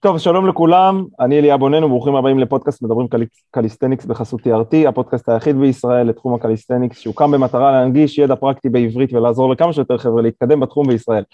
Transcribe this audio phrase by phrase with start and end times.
[0.00, 3.22] טוב, שלום לכולם, אני אליה בונן וברוכים הבאים לפודקאסט מדברים קל...
[3.50, 9.50] קליסטניקס בחסות TRT, הפודקאסט היחיד בישראל לתחום הקליסטניקס שהוקם במטרה להנגיש ידע פרקטי בעברית ולעזור
[9.50, 11.24] לכמה שיותר חבר'ה להתקדם בתחום בישראל.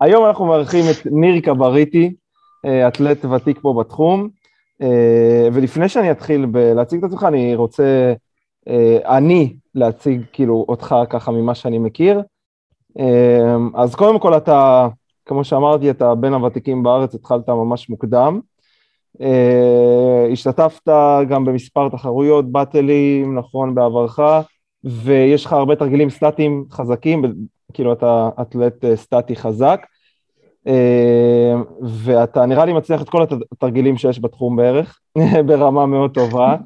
[0.00, 2.14] היום אנחנו מארחים את ניר קבריטי,
[2.64, 4.28] אה, אתלט ותיק פה בתחום,
[4.82, 8.14] אה, ולפני שאני אתחיל להציג את עצמך, אני רוצה
[8.68, 12.22] אה, אני להציג כאילו אותך ככה ממה שאני מכיר.
[13.74, 14.88] אז קודם כל אתה
[15.28, 18.40] כמו שאמרתי, אתה בין הוותיקים בארץ, התחלת ממש מוקדם.
[19.18, 20.88] Uh, השתתפת
[21.28, 24.20] גם במספר תחרויות, באטלים, נכון, בעברך,
[24.84, 27.22] ויש לך הרבה תרגילים סטטיים חזקים,
[27.72, 29.80] כאילו אתה אתלט uh, סטטי חזק,
[30.66, 30.70] uh,
[31.82, 35.00] ואתה נראה לי מצליח את כל התרגילים שיש בתחום בערך,
[35.46, 36.56] ברמה מאוד טובה.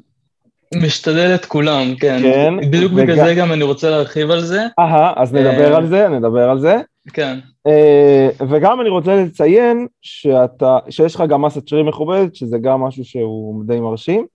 [0.75, 2.19] משתדל את כולם, כן.
[2.21, 2.53] כן.
[2.71, 3.03] בדיוק וגם...
[3.03, 4.61] בגלל זה גם אני רוצה להרחיב על זה.
[4.79, 6.77] אהה, אז נדבר על זה, נדבר על זה.
[7.13, 7.39] כן.
[7.67, 13.05] Uh, וגם אני רוצה לציין שאתה, שיש לך גם מסת שרירים מכובדת, שזה גם משהו
[13.05, 14.25] שהוא די מרשים.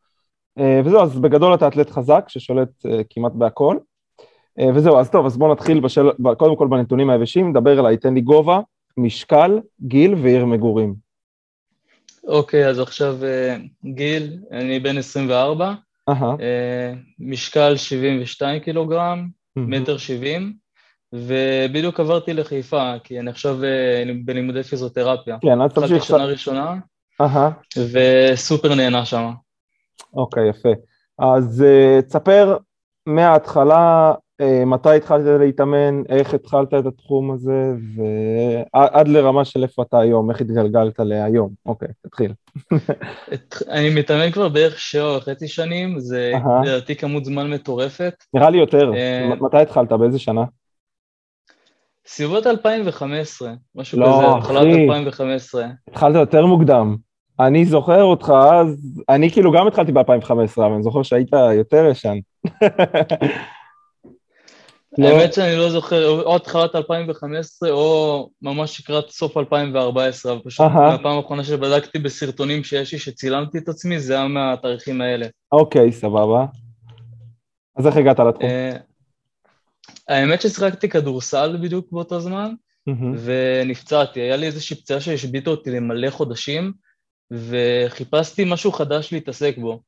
[0.59, 3.77] Uh, וזהו, אז בגדול אתה אתלט חזק ששולט uh, כמעט בהכל.
[4.75, 6.11] וזהו, אז טוב, אז בואו נתחיל בשל...
[6.39, 8.61] קודם כל בנתונים היבשים, נדבר אליי, תן לי גובה,
[8.97, 10.95] משקל, גיל ועיר מגורים.
[12.29, 13.17] אוקיי, okay, אז עכשיו
[13.85, 15.75] גיל, אני בן 24,
[16.11, 16.13] uh-huh.
[16.13, 16.35] uh,
[17.19, 19.61] משקל 72 קילוגרם, mm-hmm.
[19.61, 20.53] מטר 70.
[21.13, 25.37] ובדיוק עברתי לחיפה, כי אני עכשיו אה, בלימודי פיזיותרפיה.
[25.41, 25.93] כן, אז תמשיך.
[25.93, 26.75] התחלתי שנה ראשונה,
[27.93, 29.31] וסופר נהנה שם.
[30.15, 30.69] אוקיי, יפה.
[31.19, 32.57] אז uh, תספר
[33.07, 40.01] מההתחלה uh, מתי התחלת להתאמן, איך התחלת את התחום הזה, ועד לרמה של איפה אתה
[40.01, 41.51] היום, איך התגלגלת להיום.
[41.67, 42.33] אוקיי, תתחיל.
[43.77, 46.33] אני מתאמן כבר בערך שבע וחצי שנים, זה
[46.65, 48.15] לדעתי כמות זמן מטורפת.
[48.35, 48.93] נראה לי יותר.
[49.41, 49.93] מתי התחלת?
[49.93, 50.45] באיזה שנה?
[52.09, 55.67] סביבות 2015, משהו לא, כזה, התחלת 2015.
[55.89, 56.97] התחלת יותר מוקדם.
[57.41, 58.77] אני זוכר אותך אז,
[59.09, 62.19] אני כאילו גם התחלתי ב-2015, אבל אני זוכר שהיית יותר ישן.
[64.99, 71.17] האמת שאני לא זוכר, או התחלת 2015 או ממש לקראת סוף 2014, אבל פשוט מהפעם
[71.17, 75.27] האחרונה שבדקתי בסרטונים שיש לי שצילמתי את עצמי, זה היה מהתאריכים האלה.
[75.53, 76.47] אוקיי, סבבה.
[77.77, 78.51] אז איך הגעת לתחום?
[80.09, 82.53] האמת ששיחקתי כדורסל בדיוק באותו זמן,
[82.91, 83.19] mm-hmm.
[83.25, 84.21] ונפצעתי.
[84.21, 86.73] היה לי איזושהי פציעה שהשביתה אותי למלא חודשים,
[87.31, 89.83] וחיפשתי משהו חדש להתעסק בו.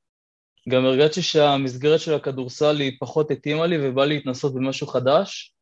[0.68, 5.54] גם הרגשתי שהמסגרת של הכדורסל היא פחות התאימה לי ובא לי להתנסות במשהו חדש,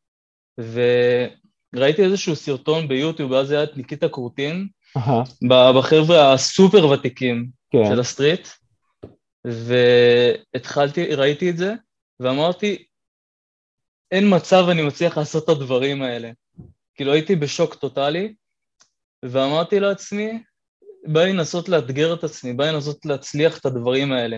[1.75, 4.67] וראיתי איזשהו סרטון ביוטיוב, ואז היה את ניקיטה קורטין,
[4.97, 5.47] uh-huh.
[5.75, 7.59] בחבר'ה הסופר ותיקים.
[7.71, 7.85] כן.
[7.89, 8.47] של הסטריט,
[9.45, 11.73] והתחלתי, ראיתי את זה,
[12.19, 12.85] ואמרתי,
[14.11, 16.31] אין מצב אני מצליח לעשות את הדברים האלה.
[16.95, 18.33] כאילו הייתי בשוק טוטאלי,
[19.23, 20.43] ואמרתי לעצמי,
[21.07, 24.37] בא לי לנסות לאתגר את עצמי, בא לי לנסות להצליח את הדברים האלה.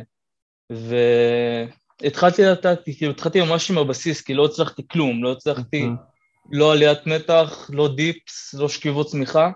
[2.01, 5.85] והתחלתי לתת, כאילו התחלתי ממש עם הבסיס, כי לא הצלחתי כלום, לא הצלחתי
[6.51, 9.51] לא עליית מתח, לא דיפס, לא שכיבות צמיחה,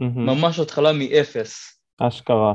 [0.00, 1.80] ממש התחלה מאפס.
[1.98, 2.54] אשכרה.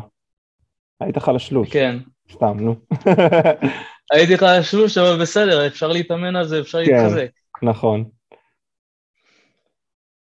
[1.00, 1.70] היית חלשלוש.
[1.70, 1.98] כן.
[2.32, 2.76] סתם, נו.
[4.12, 7.30] הייתי לך שלוש, אבל בסדר, אפשר להתאמן על זה, אפשר כן, להתחזק.
[7.64, 8.04] נכון.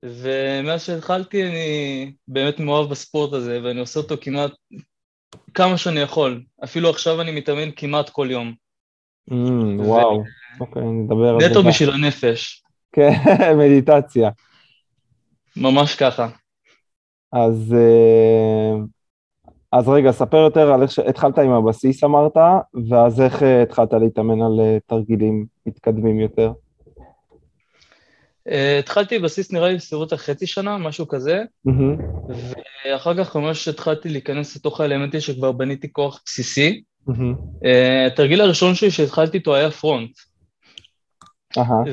[0.04, 4.52] ומאז שהתחלתי אני באמת מאוהב בספורט הזה, ואני עושה אותו כמעט
[5.54, 6.44] כמה שאני יכול.
[6.64, 8.54] אפילו עכשיו אני מתאמן כמעט כל יום.
[9.32, 9.34] Mm,
[9.78, 10.24] וואו,
[10.60, 11.50] אוקיי, נדבר על זה.
[11.50, 12.64] נטו בשביל הנפש.
[12.92, 13.12] כן,
[13.60, 14.30] מדיטציה.
[15.58, 16.28] ממש ככה.
[17.34, 18.95] אז uh,
[19.72, 22.38] אז רגע, ספר יותר על איך שהתחלת עם הבסיס אמרת,
[22.90, 26.52] ואז איך אה, התחלת להתאמן על אה, תרגילים מתקדמים יותר?
[28.50, 32.32] Uh, התחלתי בסיס נראה לי בסביבות החצי שנה, משהו כזה, mm-hmm.
[32.86, 36.84] ואחר כך ממש התחלתי להיכנס לתוך האלמנטים שכבר בניתי כוח בסיסי.
[37.10, 37.12] Mm-hmm.
[37.64, 40.12] Uh, התרגיל הראשון שלי שהתחלתי איתו היה פרונט.
[41.58, 41.90] Uh-huh.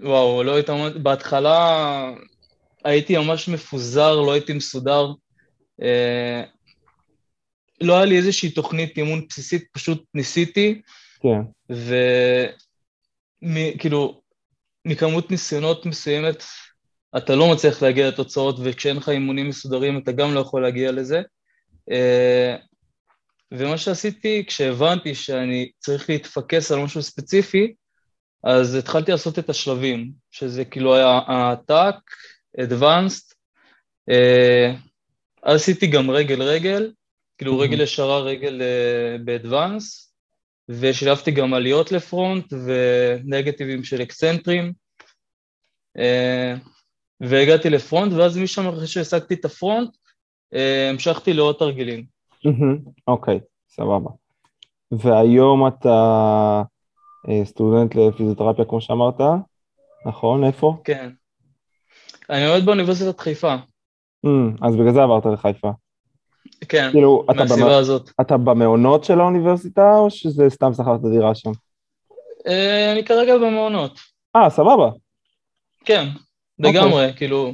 [0.00, 2.10] ווואו, לא התאמנתי, בהתחלה
[2.84, 5.12] הייתי ממש מפוזר, לא הייתי מסודר.
[5.82, 6.42] אה,
[7.80, 10.80] לא היה לי איזושהי תוכנית אימון בסיסית, פשוט ניסיתי.
[11.22, 11.40] כן.
[13.42, 14.20] וכאילו,
[14.84, 16.44] מכמות ניסיונות מסוימת,
[17.16, 21.22] אתה לא מצליח להגיע לתוצאות, וכשאין לך אימונים מסודרים אתה גם לא יכול להגיע לזה.
[21.90, 22.56] אה,
[23.52, 27.74] ומה שעשיתי, כשהבנתי שאני צריך להתפקס על משהו ספציפי,
[28.44, 31.94] אז התחלתי לעשות את השלבים, שזה כאילו היה העתק,
[32.60, 33.34] advanced,
[34.10, 34.74] אה,
[35.54, 36.92] עשיתי גם רגל-רגל,
[37.38, 37.62] כאילו mm-hmm.
[37.62, 40.14] רגל ישרה, רגל uh, באדוונס,
[40.68, 44.72] ושילבתי גם עליות לפרונט ונגטיבים של אקסצנטרים,
[45.98, 46.68] uh,
[47.20, 49.96] והגעתי לפרונט, ואז משם אחרי שהשגתי את הפרונט,
[50.54, 52.04] אה, המשכתי לעוד תרגילים.
[53.08, 54.10] אוקיי, סבבה.
[54.90, 56.62] והיום אתה
[57.28, 59.20] אה, סטודנט לפיזיותרפיה, כמו שאמרת,
[60.06, 60.44] נכון?
[60.44, 60.76] איפה?
[60.84, 61.10] כן.
[62.30, 63.54] אני לומד באוניברסיטת חיפה.
[64.62, 65.70] אז בגלל זה עברת לחיפה.
[66.68, 68.10] כן, כאילו, אתה מהסיבה במ- הזאת.
[68.20, 71.50] אתה במעונות של האוניברסיטה, או שזה סתם שכרת דירה שם?
[72.46, 73.98] אה, אני כרגע במעונות.
[74.36, 74.90] אה, סבבה,
[75.84, 76.08] כן,
[76.58, 77.52] לגמרי, כאילו,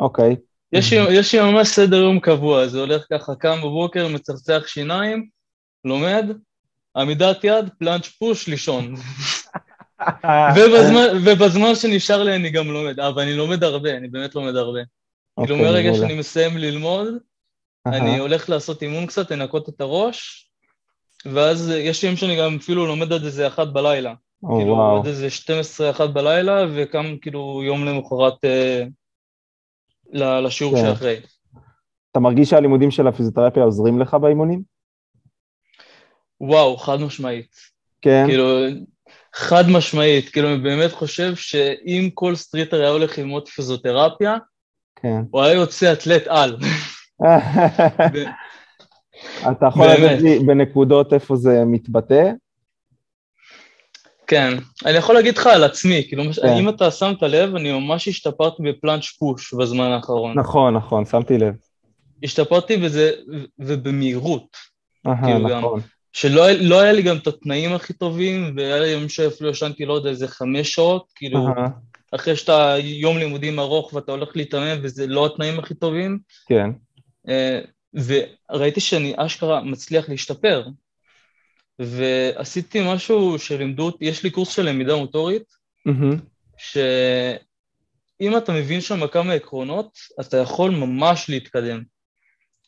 [0.00, 0.36] אוקיי.
[0.72, 5.28] יש לי, יש לי ממש סדר יום קבוע, זה הולך ככה, קם בבוקר, מצחצח שיניים,
[5.84, 6.24] לומד,
[6.96, 8.94] עמידת יד, פלאנץ' פוש, לישון.
[10.56, 14.80] ובזמן, ובזמן שנשאר לי אני גם לומד, אבל אני לומד הרבה, אני באמת לומד הרבה.
[15.42, 15.94] כאילו אוקיי, מעולה.
[15.94, 17.08] שאני מסיים ללמוד,
[17.86, 20.50] אני הולך לעשות אימון קצת, לנקות את הראש,
[21.24, 24.14] ואז יש ימים שאני גם אפילו לומד עד איזה אחת בלילה.
[24.40, 25.00] כאילו.
[25.00, 28.84] עד איזה 12 אחת בלילה, וקם כאילו יום למחרת אה,
[30.40, 30.82] לשיעור כן.
[30.82, 31.20] שאחרי.
[32.10, 34.62] אתה מרגיש שהלימודים של הפיזיותרפיה עוזרים לך באימונים?
[36.40, 37.56] וואו, חד משמעית.
[38.02, 38.24] כן?
[38.28, 38.44] כאילו,
[39.34, 44.36] חד משמעית, כאילו אני באמת חושב שאם כל streeter היה הולך ללמוד פיזיותרפיה,
[45.02, 45.20] כן.
[45.30, 46.56] הוא היה יוצא אתלט על.
[49.52, 49.86] אתה יכול.
[49.88, 52.30] לתת לי בנקודות איפה זה מתבטא?
[54.26, 54.52] כן,
[54.86, 56.48] אני יכול להגיד לך על עצמי, כאילו, כן.
[56.48, 60.38] אם אתה שמת לב, אני ממש השתפרתי בפלאנץ' פוש בזמן האחרון.
[60.38, 61.54] נכון, נכון, שמתי לב.
[62.22, 63.10] השתפרתי בזה,
[63.58, 64.56] ובמהירות,
[65.06, 65.58] אהה, כאילו גם.
[65.58, 65.80] נכון.
[66.12, 69.84] שלא היה- לא היה לי גם את התנאים הכי טובים, והיה לי ימים שאפילו ישנתי,
[69.84, 71.68] לא יודע, איזה חמש שעות, כאילו, אהה,
[72.12, 76.18] אחרי שאתה יום לימודים ארוך ואתה הולך להתאמן, וזה לא התנאים הכי טובים,
[76.48, 76.70] כן.
[77.28, 77.60] אה,
[77.94, 80.66] וראיתי שאני אשכרה מצליח להשתפר.
[81.78, 85.42] ועשיתי משהו שלימדו אותי, יש לי קורס של למידה מוטורית,
[85.86, 86.16] מהמם,
[86.58, 91.82] שאם אתה מבין שם כמה עקרונות, אתה יכול ממש להתקדם.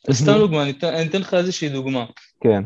[0.09, 0.37] אז סתם.
[0.37, 2.05] דוגמה, אני אתן, אני אתן לך איזושהי דוגמה.
[2.43, 2.63] כן.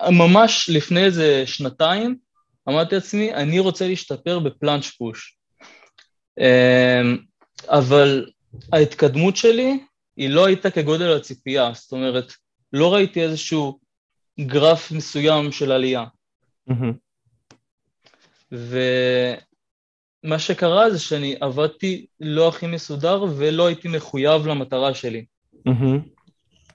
[0.00, 2.16] שממש לפני איזה שנתיים
[2.68, 5.36] אמרתי לעצמי, אני רוצה להשתפר בפלאנץ' פוש.
[6.38, 7.18] אמ,
[7.68, 8.30] אבל
[8.72, 9.80] ההתקדמות שלי
[10.16, 12.32] היא לא הייתה כגודל הציפייה, זאת אומרת,
[12.72, 13.78] לא ראיתי איזשהו
[14.40, 16.04] גרף מסוים של עלייה.
[18.52, 25.24] ומה שקרה זה שאני עבדתי לא הכי מסודר ולא הייתי מחויב למטרה שלי.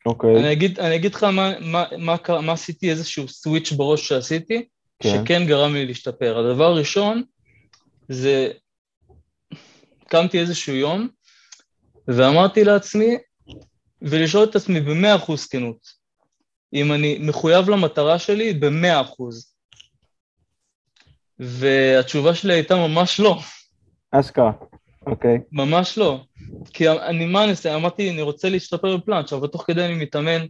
[0.06, 4.08] אוקיי, אני אגיד, אני אגיד לך מה, מה, מה, קרה- מה עשיתי, איזשהו סוויץ' בראש
[4.08, 4.66] שעשיתי,
[5.00, 5.10] כן.
[5.24, 6.38] שכן גרם לי להשתפר.
[6.38, 7.24] הדבר הראשון
[8.10, 8.52] זה,
[10.08, 11.08] קמתי איזשהו יום
[12.08, 13.18] ואמרתי לעצמי,
[14.02, 15.88] ולשאול את עצמי במאה אחוז כנות,
[16.74, 19.54] אם אני מחויב למטרה שלי במאה אחוז.
[21.40, 23.40] והתשובה שלי הייתה ממש לא,
[24.12, 24.52] אשכרה.
[25.06, 25.38] אוקיי.
[25.52, 26.20] ממש לא.
[26.74, 27.76] כי אני, מה אני עושה?
[27.76, 30.46] אמרתי, אני רוצה להשתפר בפלאנץ', אבל תוך כדי אני מתאמן,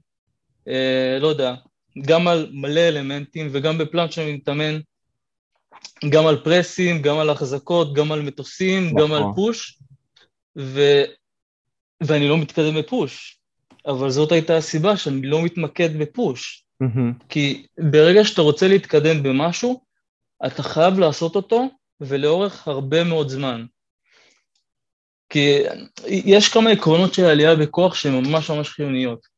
[0.68, 1.56] אה, לא יודע,
[2.02, 4.80] גם על מלא אלמנטים, וגם בפלאנץ' אני מתאמן
[6.10, 9.34] גם על פרסים, גם על החזקות, גם על מטוסים, גם על נכון.
[9.36, 9.80] פוש,
[10.58, 10.82] ו...
[12.04, 13.40] ואני לא מתקדם בפוש.
[13.86, 16.66] אבל זאת הייתה הסיבה שאני לא מתמקד בפוש.
[16.80, 19.82] מהמם, כי ברגע שאתה רוצה להתקדם במשהו,
[20.46, 21.70] אתה חייב לעשות אותו,
[22.02, 23.66] ולאורך הרבה מאוד זמן.
[25.30, 25.60] כי
[26.08, 29.37] יש כמה עקרונות של עלייה בכוח שהן ממש ממש חיוניות.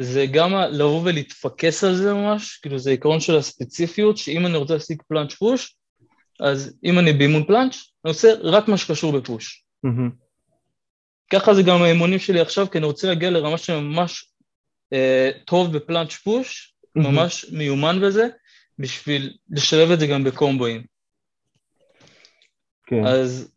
[0.00, 4.74] זה גם לבוא ולהתפקס על זה ממש, כאילו זה עקרון של הספציפיות, שאם אני רוצה
[4.74, 5.76] להשיג פלאנץ' פוש,
[6.40, 7.74] אז אם אני באימון פלאנץ',
[8.04, 9.64] אני עושה רק מה שקשור בפוש.
[9.82, 10.10] מהמם.
[11.32, 14.32] ככה זה גם האימונים שלי עכשיו, כי אני רוצה להגיע לרמה שממש
[14.92, 17.14] אה, טוב בפלאנץ' פוש, מהמם.
[17.14, 18.28] ממש מיומן בזה,
[18.78, 20.82] בשביל לשלב את זה גם בקומבואים.
[22.86, 23.06] כן.
[23.06, 23.52] אז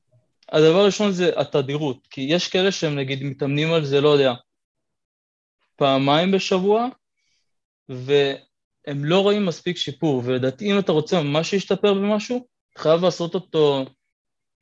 [0.51, 4.33] הדבר הראשון זה התדירות, כי יש כאלה שהם נגיד מתאמנים על זה, לא יודע,
[5.81, 6.87] פעמיים בשבוע,
[7.89, 13.35] והם לא רואים מספיק שיפור, ולדעתי אם אתה רוצה ממש להשתפר במשהו, אתה חייב לעשות
[13.35, 13.85] אותו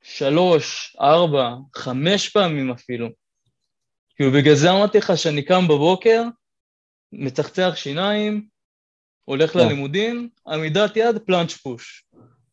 [0.02, 3.08] שלוש, ארבע, חמש פעמים אפילו.
[4.16, 6.24] כאילו בגלל זה אמרתי לך שאני קם בבוקר,
[7.12, 8.46] מצחצח שיניים,
[9.26, 9.60] הולך כן.
[9.60, 12.04] ללימודים, עמידת יד, פלאנץ' פוש.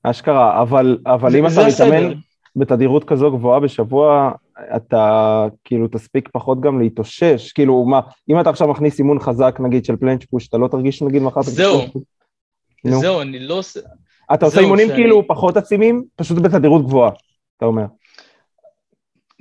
[0.02, 1.66] אשכרה, אבל, אבל אם אתה.
[1.68, 2.14] מתאמן
[2.56, 4.30] בתדירות כזו גבוהה בשבוע,
[4.76, 9.84] אתה כאילו תספיק פחות גם להתאושש, כאילו מה, אם אתה עכשיו מכניס אימון חזק נגיד
[9.84, 11.42] של פלנץ' פוש, אתה לא תרגיש נגיד מחר...
[11.42, 11.80] זהו.
[12.84, 13.00] נו.
[13.00, 13.80] זהו, אני לא עושה...
[14.34, 17.10] אתה עושה אימונים שאני- כאילו פחות עצימים, פשוט בתדירות גבוהה,
[17.56, 17.84] אתה אומר.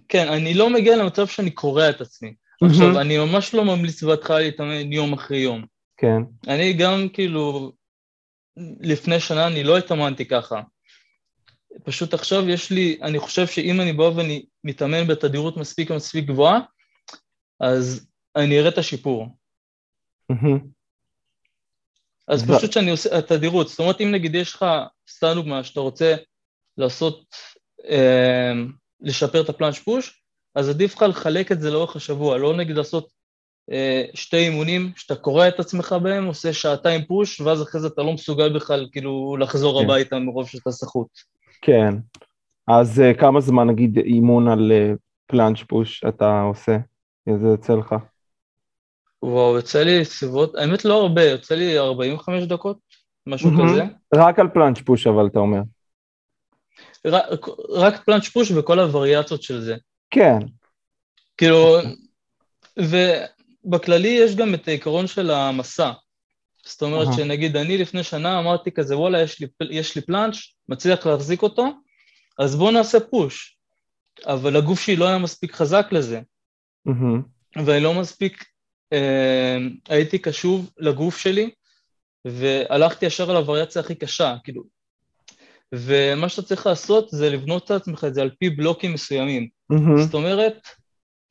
[0.07, 2.34] כן, אני לא מגיע למצב שאני קורע את עצמי.
[2.63, 5.65] עכשיו, אני ממש לא ממליץ בהתחלה להתאמן יום אחרי יום.
[5.98, 7.72] כן, אני גם כאילו,
[8.79, 10.62] לפני שנה אני לא התאמנתי ככה.
[11.84, 16.60] פשוט עכשיו יש לי, אני חושב שאם אני בא ואני מתאמן בתדירות מספיק מספיק גבוהה,
[17.60, 19.27] אז אני אראה את השיפור.
[22.27, 24.65] אז פשוט שאני עושה את התדירות, זאת אומרת אם נגיד יש לך,
[25.10, 26.15] סתם דוגמה, שאתה רוצה
[26.77, 27.25] לעשות,
[27.89, 28.53] אה,
[29.01, 30.24] לשפר את הפלאנץ' פוש,
[30.55, 33.12] אז עדיף לך לחלק את זה לאורך השבוע, לא נגיד לעשות
[33.72, 38.01] אה, שתי אימונים שאתה קורע את עצמך בהם, עושה שעתיים פוש, ואז אחרי זה אתה
[38.01, 39.86] לא מסוגל בכלל כאילו לחזור כן.
[39.86, 41.35] הביתה מרוב שאתה סחוט.
[41.62, 41.95] כן,
[42.67, 44.93] אז אה, כמה זמן נגיד אימון על אה,
[45.27, 46.77] פלאנץ' פוש אתה עושה?
[47.27, 47.95] איזה יוצא לך?
[49.24, 52.77] וואו, יוצא לי סביבות, האמת לא הרבה, יוצא לי 45 דקות,
[53.27, 53.71] משהו mm-hmm.
[53.71, 53.83] כזה.
[54.15, 55.62] רק על פלאנץ' פוש אבל אתה אומר.
[57.05, 59.75] רק, רק פלאנץ' פוש וכל הווריאציות של זה.
[60.09, 60.38] כן.
[61.38, 61.77] כאילו,
[62.77, 65.91] ובכללי יש גם את העיקרון של המסע.
[66.65, 67.17] זאת אומרת uh-huh.
[67.17, 70.35] שנגיד אני לפני שנה אמרתי כזה וואלה יש לי, יש לי פלאנץ',
[70.69, 71.67] מצליח להחזיק אותו,
[72.39, 73.57] אז בואו נעשה פוש.
[74.25, 76.22] אבל הגוף שלי לא היה מספיק חזק לזה.
[76.88, 77.62] Mm-hmm.
[77.65, 78.45] ואני לא מספיק,
[78.93, 79.57] אה,
[79.89, 81.50] הייתי קשוב לגוף שלי,
[82.25, 84.63] והלכתי ישר על הווריאציה הכי קשה, כאילו.
[85.72, 89.50] ומה שאתה צריך לעשות זה לבנות את עצמך את זה על פי בלוקים מסוימים.
[89.74, 90.01] Mm-hmm.
[90.01, 90.67] זאת אומרת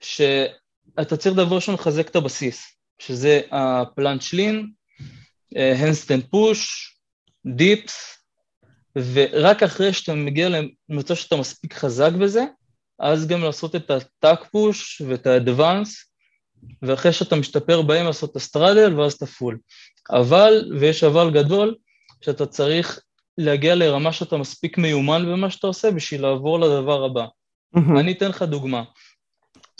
[0.01, 4.71] שאתה צריך דבר ראשון לחזק את הבסיס, שזה ה planche lean,
[5.57, 6.91] handstand push,
[7.47, 8.24] dips,
[8.97, 10.49] ורק אחרי שאתה מגיע
[10.89, 12.45] למצב שאתה מספיק חזק בזה,
[12.99, 16.11] אז גם לעשות את ה tuck push ואת ה advance,
[16.83, 19.59] ואחרי שאתה משתפר בהם לעשות את ה straddle ואז את ה full.
[20.11, 21.75] אבל, ויש אבל גדול,
[22.25, 23.01] שאתה צריך
[23.39, 27.27] להגיע לרמה שאתה מספיק מיומן במה שאתה עושה בשביל לעבור לדבר הבא.
[27.77, 28.01] Mm-hmm.
[28.01, 28.83] אני אתן לך דוגמה.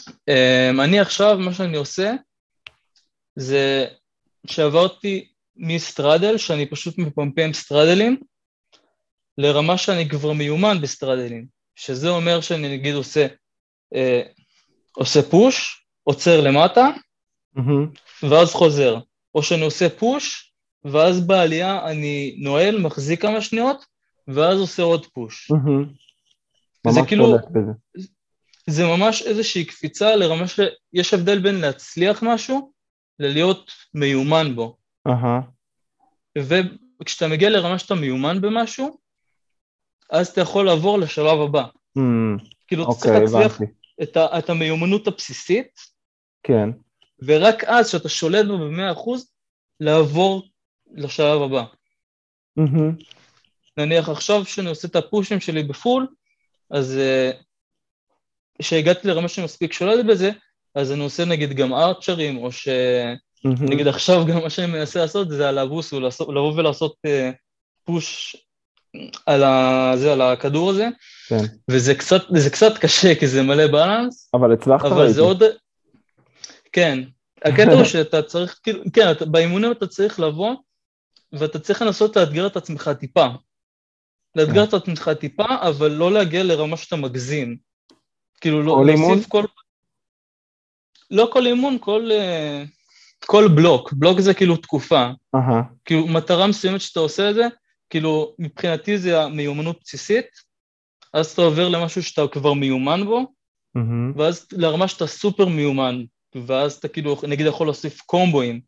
[0.09, 2.13] Um, אני עכשיו, מה שאני עושה,
[3.35, 3.85] זה
[4.47, 8.19] שעברתי מסטרדל, שאני פשוט מפמפם סטרדלים,
[9.37, 13.27] לרמה שאני כבר מיומן בסטרדלים, שזה אומר שאני נגיד עושה,
[13.95, 14.21] אה,
[14.91, 16.87] עושה פוש, עוצר למטה,
[17.57, 18.27] mm-hmm.
[18.29, 18.99] ואז חוזר,
[19.35, 20.53] או שאני עושה פוש,
[20.85, 23.85] ואז בעלייה אני נועל, מחזיק כמה שניות,
[24.27, 25.51] ואז עושה עוד פוש.
[25.51, 26.91] Mm-hmm.
[26.91, 27.35] זה כאילו,
[28.69, 32.71] זה ממש איזושהי קפיצה לרמה שיש הבדל בין להצליח משהו
[33.19, 34.77] ללהיות מיומן בו.
[35.07, 36.41] Uh-huh.
[37.01, 38.97] וכשאתה מגיע לרמה שאתה מיומן במשהו,
[40.09, 41.65] אז אתה יכול לעבור לשלב הבא.
[41.97, 42.01] Mm,
[42.67, 43.59] כאילו, אתה צריך אוקיי, להצליח
[44.03, 45.79] את, ה, את המיומנות הבסיסית,
[46.43, 46.69] כן.
[47.25, 49.31] ורק אז, כשאתה שולט בו במאה אחוז,
[49.79, 50.43] לעבור
[50.91, 51.63] לשלב הבא.
[52.59, 53.03] Mm-hmm.
[53.77, 56.07] נניח עכשיו שאני עושה את הפושים שלי בפול,
[56.69, 56.99] אז
[58.61, 60.31] כשהגעתי אה, לרמה שאני מספיק שולט בזה,
[60.75, 62.67] אז אני עושה נגיד גם ארצ'רים, או ש...
[62.67, 63.69] Mm-hmm.
[63.69, 66.95] נגיד עכשיו גם מה שאני מנסה לעשות זה על הבוס, לבוא ולעשות
[67.83, 68.35] פוש
[69.25, 70.87] על, ה, זה, על הכדור הזה,
[71.27, 71.43] כן.
[71.71, 75.43] וזה קצת, זה קצת קשה כי זה מלא בלנס, אבל הצלחת אבל זה עוד...
[76.71, 76.99] כן,
[77.45, 80.55] הקטע הוא שאתה צריך, כאילו, כן, אתה, באימונים אתה צריך לבוא,
[81.33, 83.27] ואתה צריך לנסות לאתגר את עצמך טיפה.
[84.35, 87.57] לאתגר את עצמך טיפה, אבל לא להגיע לרמה שאתה מגזים.
[88.41, 89.43] כאילו, לא, להוסיף כל...
[91.11, 92.09] לא כל אימון, כל...
[92.11, 92.67] Uh,
[93.25, 95.09] כל בלוק, בלוק זה כאילו תקופה.
[95.35, 95.63] Uh-huh.
[95.85, 97.47] כאילו מטרה מסוימת שאתה עושה את זה,
[97.89, 100.25] כאילו מבחינתי זה המיומנות בסיסית,
[101.13, 103.19] אז אתה עובר למשהו שאתה כבר מיומן בו,
[103.77, 104.17] mm-hmm.
[104.17, 106.03] ואז לרמה שאתה סופר מיומן,
[106.45, 108.61] ואז אתה כאילו נגיד יכול להוסיף קומבואים.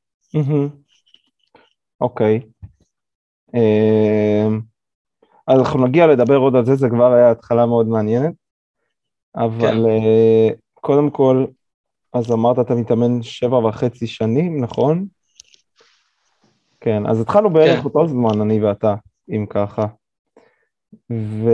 [2.02, 2.40] אוקיי.
[3.54, 4.60] אמ,
[5.48, 8.34] אז אנחנו נגיע לדבר עוד על זה, זה כבר היה התחלה מאוד מעניינת,
[9.36, 9.86] אבל כן.
[9.86, 11.46] אה, קודם כל,
[12.14, 15.06] אז אמרת אתה מתאמן שבע וחצי שנים, נכון?
[16.82, 17.86] כן, אז התחלנו בערך כן.
[17.86, 18.96] אותו זמן, אני ואתה,
[19.30, 19.86] אם ככה.
[21.12, 21.50] ו...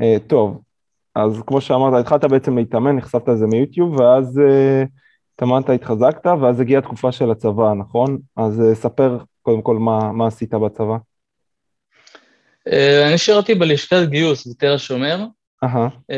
[0.00, 0.62] אה, טוב,
[1.14, 4.84] אז כמו שאמרת, התחלת בעצם להתאמן, נחשפת לזה מיוטיוב, ואז אה,
[5.34, 8.18] התאמנת, התחזקת, ואז הגיעה התקופה של הצבא, נכון?
[8.36, 10.96] אז אה, ספר קודם כל מה, מה עשית בצבא.
[13.08, 15.26] אני שירתי בלשכת גיוס בתל השומר,
[15.64, 16.14] Uh-huh.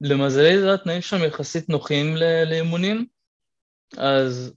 [0.00, 2.16] למזלי זה התנאים שם יחסית נוחים
[2.46, 3.06] לאימונים,
[3.98, 4.54] אז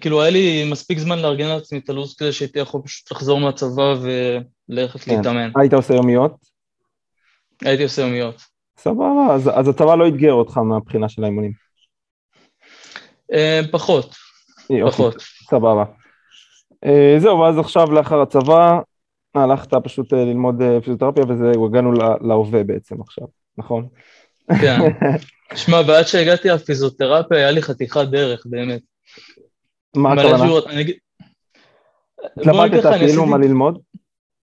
[0.00, 3.94] כאילו היה לי מספיק זמן לארגן לעצמי את הלו"ז כזה שהייתי יכול פשוט לחזור מהצבא
[4.00, 5.16] וללכת כן.
[5.16, 5.50] להתאמן.
[5.56, 6.36] היית עושה יומיות?
[7.64, 8.42] הייתי עושה יומיות.
[8.78, 11.52] סבבה, אז, אז הצבא לא אתגר אותך מהבחינה של האימונים.
[13.32, 13.36] Uh,
[13.70, 14.14] פחות,
[14.62, 15.14] אוקיי, פחות.
[15.50, 15.84] סבבה.
[16.84, 18.78] Uh, זהו, ואז עכשיו לאחר הצבא
[19.34, 21.92] הלכת פשוט אה, ללמוד אה, פיזיותרפיה וזה, הגענו
[22.28, 23.26] להווה בעצם עכשיו,
[23.58, 23.88] נכון?
[24.60, 24.78] כן.
[25.64, 28.80] שמע, ועד שהגעתי לפיזיותרפיה היה לי חתיכת דרך, באמת.
[29.96, 30.44] מה הכוונה?
[32.36, 33.78] התלבטת כאילו מה ללמוד?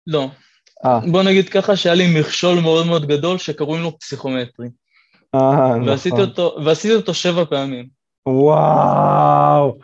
[0.08, 0.28] לא.
[0.86, 4.68] אה, בוא נגיד ככה שהיה לי מכשול מאוד מאוד גדול שקוראים לו פסיכומטרי.
[5.36, 6.30] אה, ועשיתי נכון.
[6.30, 8.04] אותו, ועשיתי אותו שבע פעמים.
[8.26, 9.78] וואו,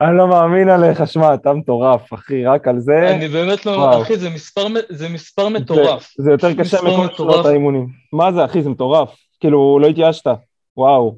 [0.00, 3.10] אני לא מאמין עליך, שמע, אתה מטורף, אחי, רק על זה.
[3.10, 4.02] אני באמת לא, וואו.
[4.02, 6.12] אחי, זה מספר, זה מספר מטורף.
[6.16, 7.14] זה, זה יותר קשה מכל.
[7.16, 7.88] שנות האימונים.
[8.12, 9.16] מה זה, אחי, זה מטורף.
[9.40, 10.26] כאילו, לא התייאשת.
[10.76, 11.16] וואו.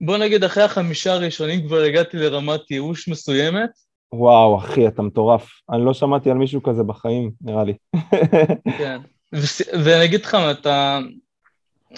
[0.00, 3.70] בוא נגיד אחרי החמישה הראשונים כבר הגעתי לרמת ייאוש מסוימת,
[4.12, 5.50] וואו, אחי, אתה מטורף.
[5.72, 7.74] אני לא שמעתי על מישהו כזה בחיים, נראה לי.
[8.78, 9.00] כן.
[9.84, 10.98] ואני אגיד לך, אתה...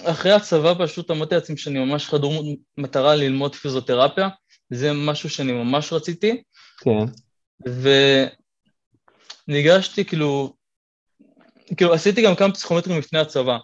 [0.03, 2.43] אחרי הצבא פשוט אמרתי לעצמי שאני ממש חדור
[2.77, 4.29] מטרה ללמוד פיזיותרפיה,
[4.69, 6.43] זה משהו שאני ממש רציתי,
[6.79, 7.05] כן.
[9.47, 10.53] וניגשתי כאילו,
[11.77, 13.57] כאילו עשיתי גם כמה פסיכומטרים לפני הצבא,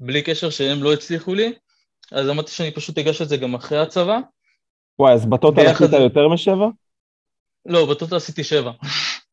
[0.00, 1.52] בלי קשר שהם לא הצליחו לי,
[2.12, 4.18] אז אמרתי שאני פשוט אגש את זה גם אחרי הצבא.
[4.98, 6.66] וואי, אז בטוטל עשית זה- יותר משבע?
[7.66, 8.70] לא, בטוטל עשיתי שבע.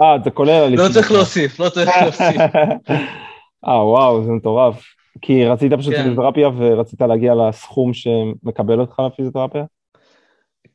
[0.02, 2.42] אה, זה כולל על לא צריך להוסיף, לא צריך להוסיף.
[3.68, 4.84] אה, וואו, זה מטורף.
[5.22, 6.04] כי רצית פשוט כן.
[6.04, 9.64] פיזיותרפיה ורצית להגיע לסכום שמקבל אותך לפיזיותרפיה?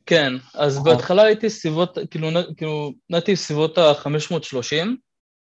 [0.07, 0.85] כן, אז אהה.
[0.85, 4.87] בהתחלה הייתי סביבות, כאילו, כאילו, נעתי סביבות ה-530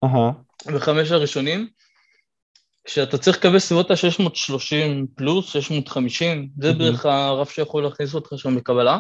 [0.04, 0.32] אהה,
[0.76, 1.68] בחמש הראשונים,
[2.86, 6.80] כשאתה צריך לקבל סביבות ה-630 פלוס, 650, זה מהמם.
[6.80, 9.00] בערך הרף שיכול להכניס אותך שם לקבלה.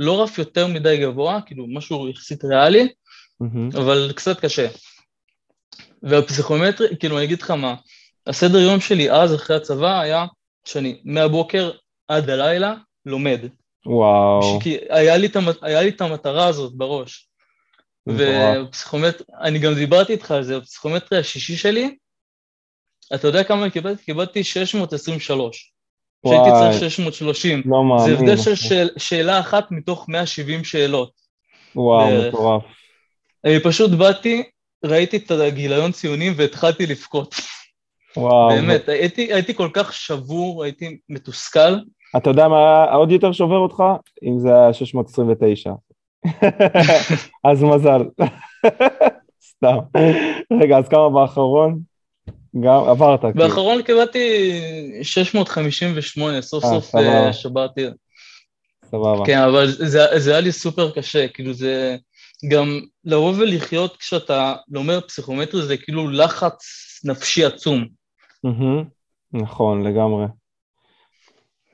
[0.00, 2.88] לא רף יותר מדי גבוה, כאילו משהו יחסית ריאלי,
[3.40, 4.68] מהמם, אבל קצת קשה.
[6.02, 7.74] והפסיכומטרי, כאילו אני אגיד לך מה,
[8.26, 10.26] הסדר יום שלי אז אחרי הצבא היה
[10.64, 11.70] שאני מהבוקר
[12.08, 12.74] עד הלילה
[13.06, 13.40] לומד.
[13.86, 17.28] וואו, כי היה לי, המת- היה לי את המטרה הזאת בראש.
[18.06, 18.68] מטורף.
[18.68, 21.96] ופסיכומטר, אני גם דיברתי איתך על זה, הפסיכומטרי השישי שלי,
[23.14, 24.04] אתה יודע כמה קיבלתי?
[24.04, 25.72] קיבלתי 623.
[26.26, 26.48] כשהייתי.
[26.50, 27.62] צריך 630.
[27.66, 28.04] לא מאמין.
[28.04, 28.54] זה הבדל של.
[28.54, 31.10] שאל, שאלה אחת מתוך 170 שאלות.
[31.76, 32.34] וואו, בערך.
[32.34, 32.62] מטורף.
[33.44, 34.42] אני פשוט באתי,
[34.84, 37.34] ראיתי את הגיליון ציונים והתחלתי לבכות.
[38.16, 38.48] וואו.
[38.48, 41.74] באמת, הייתי, הייתי כל כך שבור, הייתי מתוסכל.
[42.16, 43.82] אתה יודע מה עוד יותר שובר אותך?
[44.24, 45.72] אם זה היה 629.
[47.50, 48.02] אז מזל.
[49.50, 49.76] סתם.
[50.60, 51.80] רגע, אז כמה באחרון?
[52.60, 53.20] גם עברת.
[53.20, 53.34] כאילו.
[53.34, 54.50] באחרון קיבלתי
[55.02, 56.94] 658, סוף אה, סוף.
[56.94, 57.86] אה, שברתי.
[58.84, 59.26] סבבה.
[59.26, 61.96] כן, אבל זה, זה היה לי סופר קשה, כאילו זה
[62.50, 66.56] גם לבוא ולחיות כשאתה לומד פסיכומטרי זה כאילו לחץ
[67.04, 67.84] נפשי עצום.
[69.32, 70.26] נכון, לגמרי.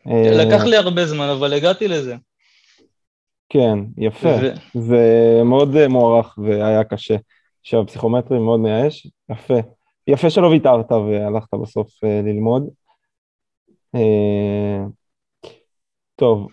[0.06, 2.16] אה, לקח לי הרבה זמן, אבל הגעתי לזה.
[3.48, 4.37] כן, יפה.
[4.74, 7.16] זה מאוד מוערך והיה קשה.
[7.64, 9.54] שהפסיכומטרי מאוד מייאש, יפה.
[10.06, 12.68] יפה שלא ויתרת והלכת בסוף אה, ללמוד.
[13.94, 14.84] אה,
[16.16, 16.48] טוב,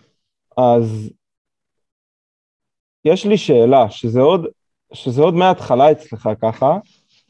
[0.56, 1.10] אז
[3.04, 4.46] יש לי שאלה, שזה עוד,
[4.92, 6.78] שזה עוד מההתחלה אצלך ככה,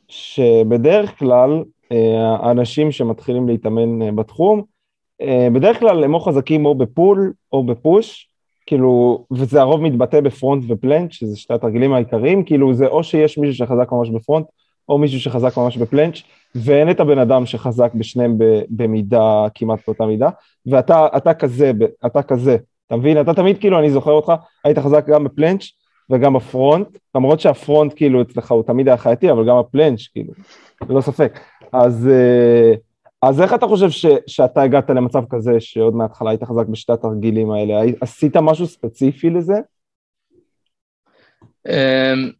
[0.08, 4.62] שבדרך כלל אה, האנשים שמתחילים להתאמן בתחום,
[5.54, 8.28] בדרך כלל הם או חזקים או בפול או בפוש,
[8.66, 13.66] כאילו, וזה הרוב מתבטא בפרונט ופלנץ', שזה שתי התרגילים העיקריים, כאילו זה או שיש מישהו
[13.66, 14.46] שחזק ממש בפרונט,
[14.88, 16.22] או מישהו שחזק ממש בפלנץ',
[16.54, 18.38] ואין את הבן אדם שחזק בשניהם
[18.70, 20.28] במידה, כמעט באותה מידה,
[20.66, 21.72] ואתה אתה כזה,
[22.06, 23.20] אתה כזה, אתה מבין?
[23.20, 24.32] אתה תמיד, כאילו, אני זוכר אותך,
[24.64, 25.64] היית חזק גם בפלנץ'
[26.10, 30.32] וגם בפרונט, למרות שהפרונט, כאילו, אצלך הוא תמיד היה חייתי, אבל גם הפלנץ', כאילו,
[30.88, 31.40] ללא ספק.
[31.72, 32.74] אז, אה,
[33.22, 37.50] אז איך אתה חושב ש, שאתה הגעת למצב כזה, שעוד מההתחלה היית חזק בשתי התרגילים
[37.50, 37.82] האלה?
[38.00, 39.54] עשית משהו ספציפי לזה?
[41.68, 42.30] אמ,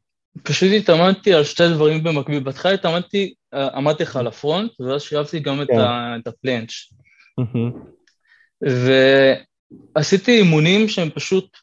[0.42, 2.40] פשוט התאמנתי על שתי דברים במקביל.
[2.40, 5.80] בהתחלה התאמנתי, אה, אמרתי לך על ה front, ואז שירבתי גם את כן.
[6.20, 6.72] את ה planche.
[9.96, 11.56] ועשיתי אימונים שהם פשוט,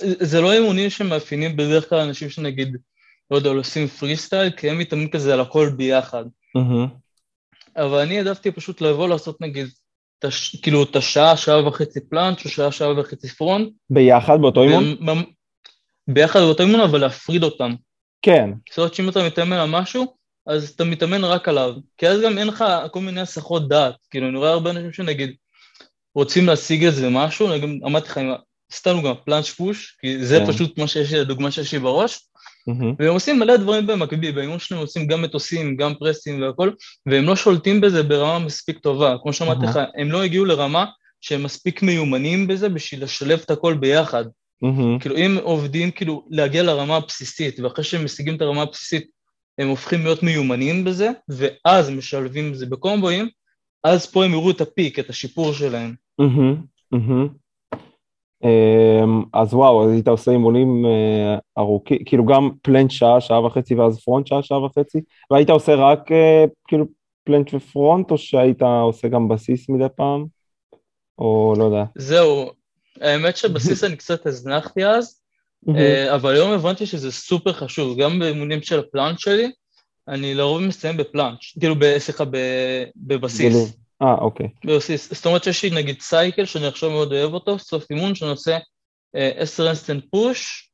[0.00, 2.76] זה לא אימונים שמאפיינים בדרך כלל אנשים שנגיד,
[3.30, 6.24] לא יודע, עושים פרי סטייל, כי הם מתאמנים כזה על הכל ביחד.
[7.76, 9.66] אבל אני העדפתי פשוט לבוא לעשות נגיד,
[10.62, 13.72] כאילו את השעה, שעה וחצי planche או שעה, שעה וחצי front.
[13.90, 14.96] ביחד באותו אימון?
[16.12, 17.74] ביחד באותו אימון, אבל להפריד אותם.
[18.22, 20.14] כן, זאת אומרת שאם אתה מתאמן על משהו,
[20.46, 21.74] אז אתה מתאמן רק עליו.
[21.98, 23.94] כי אז גם אין לך כל מיני הסחות דעת.
[24.10, 25.34] כאילו, אני רואה הרבה אנשים שנגיד,
[26.14, 28.20] רוצים להשיג איזה משהו, אני גם אמרתי לך,
[28.72, 30.52] סתם גם פלאנץ' פוש, כי זה כן.
[30.52, 32.20] פשוט מה שיש לי, הדוגמה שיש לי בראש,
[32.66, 32.94] מהמם.
[32.98, 36.70] והם עושים מלא דברים במקביל, באימון שלהם עושים גם מטוסים, גם פרסים והכל,
[37.06, 39.16] והם לא שולטים בזה ברמה מספיק טובה.
[39.22, 39.70] כמו שאמרתי אהה.
[39.70, 40.84] לך, הם לא הגיעו לרמה
[41.20, 44.24] שהם מספיק מיומנים בזה בשביל לשלב את הכל ביחד.
[44.62, 44.98] מהמם.
[44.98, 49.06] כאילו אם עובדים כאילו להגיע לרמה הבסיסית, ואחרי שהם משיגים את הרמה הבסיסית,
[49.58, 53.28] הם הופכים להיות מיומנים בזה, ואז משלבים את זה בקומבואים,
[53.84, 55.94] אז פה הם יראו את הפיק, את השיפור שלהם.
[56.18, 56.56] מהמם.
[56.92, 57.28] מהמם.
[58.44, 63.74] אמ, אז וואו, אז היית עושה אימונים אה, ארוכים, כאילו גם פלנט שעה, שעה וחצי,
[63.74, 66.86] ואז פרונט שעה, שעה וחצי, והיית עושה רק אה, כאילו
[67.24, 70.24] planche ו front, או שהיית עושה גם בסיס מדי פעם?
[71.18, 71.84] או לא יודע.
[71.98, 72.50] זהו,
[73.00, 75.20] האמת שבסיס אני קצת הזנחתי אז,
[75.76, 79.50] אה, אבל היום הבנתי שזה סופר חשוב, גם באימונים של ה planche שלי,
[80.08, 82.24] אני לרוב מסיים ב planche, כאילו, סליחה,
[82.96, 83.76] בבסיס.
[84.02, 84.48] אה, אוקיי.
[84.64, 88.30] בבסיס, זאת אומרת שיש לי נגיד cycle שאני עכשיו מאוד אוהב אותו, סוף אימון שאני
[88.30, 88.58] עושה
[89.14, 90.70] 10 handstand push,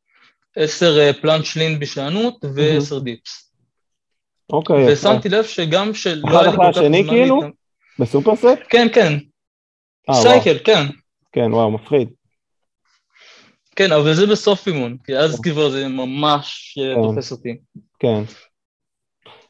[0.56, 3.52] 10 planche lean בשענות ו-10 dips.
[4.52, 4.92] אוקיי.
[4.92, 6.94] ושמתי לב שגם שלא היה לי כל כך זמן...
[6.94, 7.40] אחד כאילו?
[7.98, 8.46] בסופרסט?
[8.68, 9.18] כן, כן.
[10.12, 10.86] סייקל, כן.
[11.32, 12.08] כן, וואו, מפחיד.
[13.76, 15.50] כן, אבל זה בסוף אימון, כי אז כן.
[15.50, 17.02] כבר זה ממש אה, כן.
[17.02, 17.56] תופס אותי.
[17.98, 18.22] כן.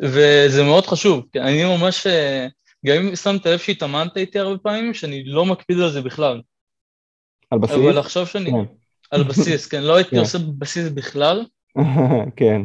[0.01, 2.47] וזה מאוד חשוב, כי אני ממש, אה,
[2.87, 6.41] גם אם שמת לב שהתאמנת איתי הרבה פעמים, שאני לא מקפיד על זה בכלל.
[7.51, 7.77] על בסיס?
[7.77, 8.51] אבל עכשיו שאני...
[8.51, 8.75] כן.
[9.11, 10.17] על בסיס, כן, לא הייתי כן.
[10.17, 11.45] עושה בסיס בכלל.
[12.37, 12.63] כן.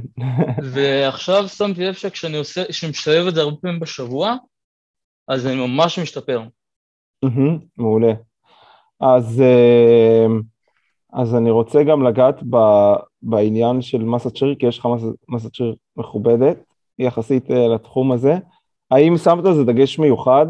[0.64, 4.36] ועכשיו שמתי לב שכשאני עושה, כשאני משתלב את זה הרבה פעמים בשבוע,
[5.28, 6.42] אז אני ממש משתפר.
[7.78, 8.14] מעולה.
[9.02, 10.26] אז, אה,
[11.14, 12.58] אז אני רוצה גם לגעת ב,
[13.22, 14.88] בעניין של מסת שריר, כי יש לך
[15.30, 16.58] מסת שריר מכובדת
[17.00, 18.34] יחסית אה, לתחום הזה.
[18.92, 20.46] האם שמת על זה דגש מיוחד,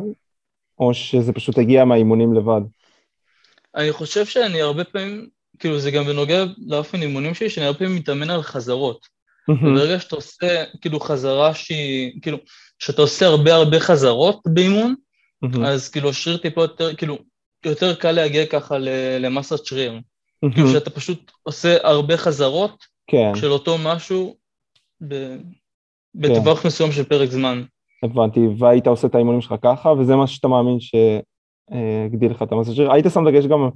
[0.79, 2.61] או שזה פשוט הגיע מהאימונים לבד?
[3.75, 5.27] אני חושב שאני הרבה פעמים,
[5.59, 9.07] כאילו זה גם בנוגע לאופן אימונים שלי, שאני הרבה פעמים מתאמן על חזרות.
[9.47, 12.37] ברגע שאתה עושה כאילו חזרה שהיא, כאילו,
[12.79, 14.95] שאתה עושה הרבה הרבה חזרות באימון,
[15.65, 17.17] אז כאילו השריר טיפה יותר, כאילו,
[17.65, 18.77] יותר קל להגיע ככה
[19.19, 19.99] למסת שריר.
[20.53, 23.31] כאילו שאתה פשוט עושה הרבה חזרות כן.
[23.35, 24.35] של אותו משהו
[25.07, 25.35] ב...
[26.15, 26.67] בטווח כן.
[26.67, 27.63] מסוים של פרק זמן.
[28.03, 32.73] הבנתי, והיית עושה את האימונים שלך ככה, וזה מה שאתה מאמין שהגדיל לך את המסת
[32.73, 32.91] שריר.
[32.91, 33.69] היית שם דגש גם,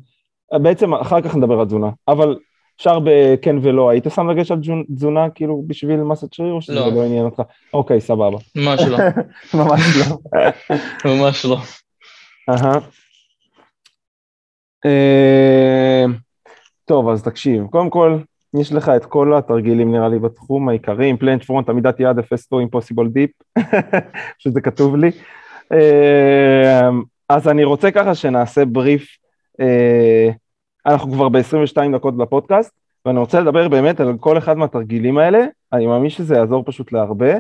[0.53, 2.35] בעצם אחר כך נדבר על תזונה, אבל
[2.77, 4.59] אפשר בכן ולא, היית שם דגש על
[4.95, 7.41] תזונה כאילו בשביל מסת שריר, או שזה לא, לא עניין אותך?
[7.73, 8.37] אוקיי, סבבה.
[8.55, 8.97] ממש לא.
[9.59, 10.17] ממש לא.
[11.11, 11.57] ממש לא.
[12.49, 12.79] אהה.
[16.85, 18.17] אה, טוב, אז תקשיב, קודם כל,
[18.59, 23.09] יש לך את כל התרגילים נראה לי בתחום העיקריים, planche, front, עמידת יד, hefesto, impossible
[23.09, 23.29] dip,
[24.39, 25.11] שזה כתוב לי.
[25.71, 26.89] אה,
[27.29, 29.07] אז אני רוצה ככה שנעשה בריף,
[29.59, 30.29] אה,
[30.85, 32.71] אנחנו כבר ב-22 דקות בפודקאסט,
[33.05, 37.33] ואני רוצה לדבר באמת על כל אחד מהתרגילים האלה, אני מאמין שזה יעזור פשוט להרבה.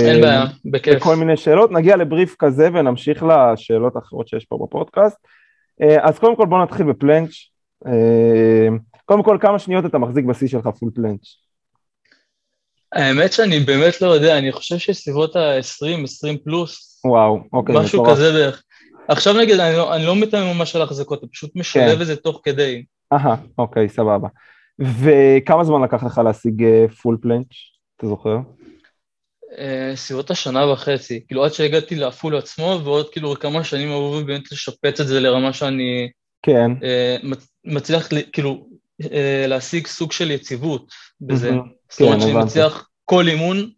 [0.00, 0.94] אין בעיה, בכיף.
[0.94, 5.18] בכל מיני שאלות, נגיע לבריף כזה ונמשיך לשאלות האחרות שיש פה בפודקאסט.
[6.00, 7.49] אז קודם כל בוא נתחיל בפלנץ'.
[9.04, 11.22] קודם כל, כמה שניות אתה מחזיק בשיא שלך פול פלנץ'?
[12.92, 17.00] האמת שאני באמת לא יודע, אני חושב שסביבות ה-20, 20 פלוס.
[17.04, 17.74] וואו, אוקיי.
[17.78, 18.62] משהו כזה בערך.
[19.08, 22.02] עכשיו נגיד, אני לא, אני לא מתאם ממש על החזקות, אני פשוט משלב כן.
[22.02, 22.84] את זה תוך כדי.
[23.12, 24.28] אהה, אוקיי, סבבה.
[24.78, 26.64] וכמה זמן לקח לך להשיג
[27.02, 27.52] פול פלנץ',
[27.96, 28.36] אתה זוכר?
[29.42, 34.52] Uh, סביבות השנה וחצי, כאילו עד שהגעתי לפול עצמו, ועוד כאילו כמה שנים עברו באמת
[34.52, 36.10] לשפץ את זה לרמה שאני...
[36.42, 36.70] כן.
[37.64, 38.66] מצליח, כאילו,
[39.12, 41.50] אה, להשיג סוג של יציבות בזה.
[41.90, 43.70] זאת אומרת כן, שאני מצליח כל אימון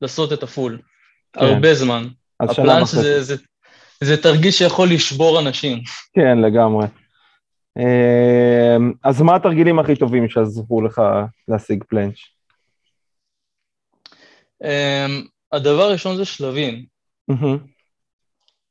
[0.00, 0.80] לעשות את הפול.
[1.32, 1.40] כן.
[1.40, 2.08] הרבה זמן.
[2.40, 2.94] הפלאנץ'
[4.00, 5.82] זה, תרגיש שיכול לשבור אנשים.
[6.12, 6.86] כן, לגמרי.
[7.78, 11.02] אה, אז מה התרגילים הכי טובים שעזרו לך
[11.48, 12.16] להשיג פלנץ'?
[14.64, 15.06] אה,
[15.52, 16.86] הדבר הראשון זה שלבים.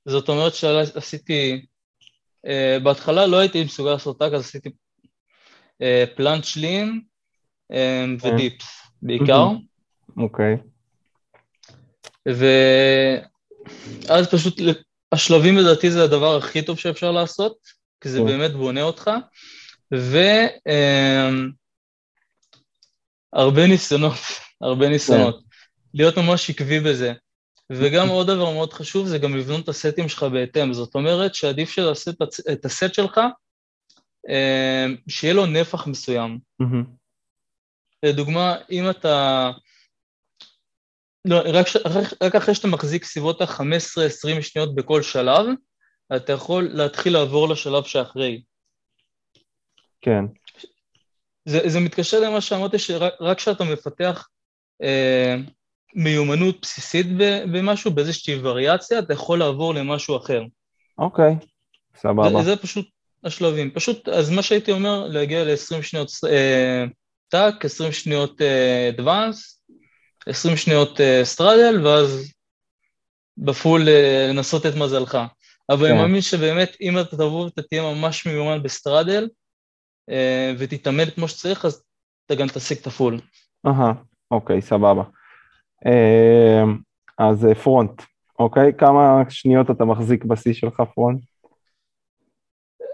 [0.06, 1.66] זאת אומרת שעשיתי,
[2.84, 4.70] בהתחלה לא הייתי מסוגל לעשות טאק, אז עשיתי
[5.82, 6.44] אה, פלנט
[7.72, 8.66] אה, ודיפס
[9.02, 9.48] בעיקר.
[10.18, 10.58] אוקיי.
[12.26, 14.60] ואז פשוט
[15.12, 17.58] השלבים לדעתי זה הדבר הכי טוב שאפשר לעשות,
[18.02, 19.12] כי זה באמת בונה אותך.
[19.92, 20.52] והרבה
[23.62, 24.14] אה, ניסיונות,
[24.62, 25.44] הרבה ניסיונות.
[25.94, 27.14] להיות ממש עקבי בזה.
[27.72, 30.74] וגם עוד דבר מאוד חשוב זה גם לבנות את הסטים שלך בהתאם.
[30.74, 32.12] זאת אומרת שעדיף שתעשה
[32.54, 33.20] את הסט שלך
[34.28, 36.40] אמ, שיהיה לו נפח מסוים.
[38.04, 39.50] לדוגמה, אם אתה...
[41.26, 45.46] לא, רק, רק, רק אחרי שאתה מחזיק סביבות ה-15-20 שניות בכל שלב,
[46.16, 48.42] אתה יכול להתחיל לעבור לשלב שאחרי.
[50.02, 50.26] כן.
[51.46, 54.28] זה, זה מתקשר למה שאמרתי, שרק כשאתה מפתח
[54.82, 55.36] אה,
[55.96, 57.08] מיומנות בסיסית
[57.52, 60.44] במשהו, באיזושהי וריאציה, אתה יכול לעבור למשהו אחר.
[60.98, 61.36] אוקיי,
[61.96, 62.30] סבבה.
[62.30, 62.90] זה, זה פשוט
[63.24, 63.72] השלבים.
[63.72, 66.86] פשוט, אז מה שהייתי אומר, להגיע ל-20 שניות אה,
[67.28, 68.42] tuck, 20 שניות
[68.90, 69.64] advanced,
[70.28, 72.34] אה, 20 אה, שניות straddle, ואז
[73.38, 73.88] ב full
[74.30, 75.18] לנסות את מזלך.
[75.70, 75.92] אבל כן.
[75.92, 79.28] אני מאמין שבאמת, אם אתה תבוא ואתה תהיה ממש מיומן ב straddle,
[80.10, 81.84] אה, ותתאמן כמו שצריך, אז
[82.26, 83.20] אתה גם תשיג את ה full.
[83.68, 83.94] אהה,
[84.32, 85.04] אוקיי, סבבה.
[85.86, 86.64] אה,
[87.18, 88.02] אז אה, front,
[88.40, 88.72] אוקיי?
[88.78, 91.22] כמה שניות אתה מחזיק בשיא שלך front?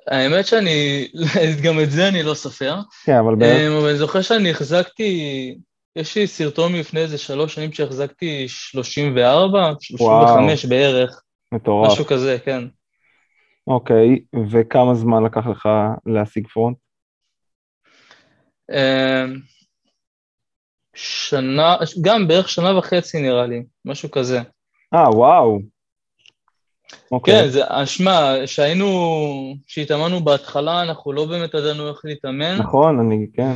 [0.08, 1.08] האמת שאני,
[1.64, 2.76] גם את זה אני לא סופר.
[3.06, 3.60] כן, אבל בערך...
[3.60, 5.56] אה, אבל אני זוכר שאני החזקתי,
[5.96, 11.22] יש לי סרטון מלפני איזה שלוש שנים שהחזקתי 34, 35 בערך,
[11.52, 11.92] מטורף.
[11.92, 12.64] משהו כזה, כן.
[13.68, 14.20] אוקיי,
[14.52, 15.70] וכמה זמן לקח לך
[16.06, 16.78] להשיג front?
[20.96, 24.42] שנה, גם בערך שנה וחצי נראה לי, משהו כזה.
[24.94, 25.60] אה, וואו.
[27.12, 27.42] אוקיי.
[27.42, 32.58] כן, זה, שמע, שהיינו, כשהתאמנו בהתחלה, אנחנו לא באמת ידענו איך להתאמן.
[32.58, 33.52] נכון, אני, כן.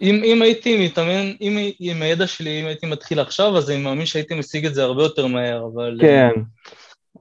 [0.00, 4.06] ואם אם הייתי מתאמן, אם עם הידע שלי, אם הייתי מתחיל עכשיו, אז אני מאמין
[4.06, 5.98] שהייתי משיג את זה הרבה יותר מהר, אבל...
[6.00, 6.30] כן,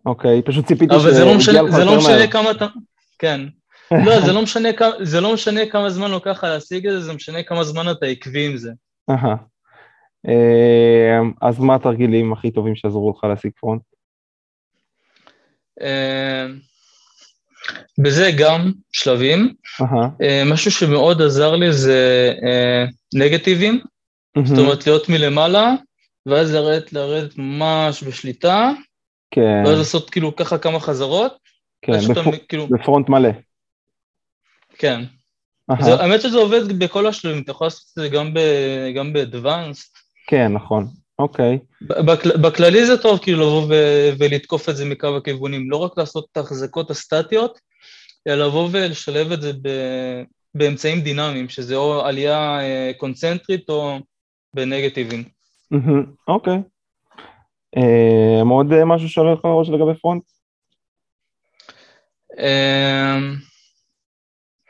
[0.05, 2.67] אוקיי, פשוט ציפיתי אבל זה לא משנה, זה לא משנה כמה אתה...
[3.19, 3.41] כן.
[3.91, 4.69] לא, זה לא, משנה,
[5.01, 8.05] זה לא משנה כמה זמן לוקח לך להשיג את זה, זה משנה כמה זמן אתה
[8.05, 8.71] עקבי עם זה.
[9.09, 9.35] אהה.
[11.41, 13.81] אז מה התרגילים הכי טובים שעזרו לך להשיג פרונט?
[17.97, 19.53] בזה גם שלבים.
[19.81, 20.23] Uh-huh.
[20.45, 22.33] משהו שמאוד עזר לי זה
[23.15, 23.79] נגטיבים,
[24.43, 25.73] זאת אומרת להיות מלמעלה,
[26.25, 28.71] ואז לרדת, לרדת ממש בשליטה,
[29.31, 29.63] כן.
[29.65, 31.37] ואז לעשות כאילו ככה כמה חזרות.
[31.81, 32.31] כן, בפר...
[32.49, 32.67] כאילו...
[32.67, 33.29] בפרונט מלא.
[34.79, 35.03] כן.
[35.81, 38.09] זה, האמת שזה עובד בכל השלבים, אתה יכול לעשות את זה
[38.95, 39.97] גם באדוונסט.
[40.27, 40.87] כן, נכון.
[41.19, 41.59] אוקיי.
[41.83, 41.83] Okay.
[42.41, 46.37] בכללי זה טוב כאילו לבוא ו- ולתקוף את זה מכמה הכיוונים, לא רק לעשות את
[46.37, 47.59] ההחזקות הסטטיות,
[48.27, 50.23] אלא לבוא ולשלב את זה ב-
[50.55, 53.99] באמצעים דינמיים, שזה או עלייה אה, קונצנטרית או
[54.53, 55.23] בנגטיבים.
[56.27, 56.57] אוקיי.
[57.77, 60.23] אה, עוד אה, משהו שעולה לך ראש לגבי פרונט?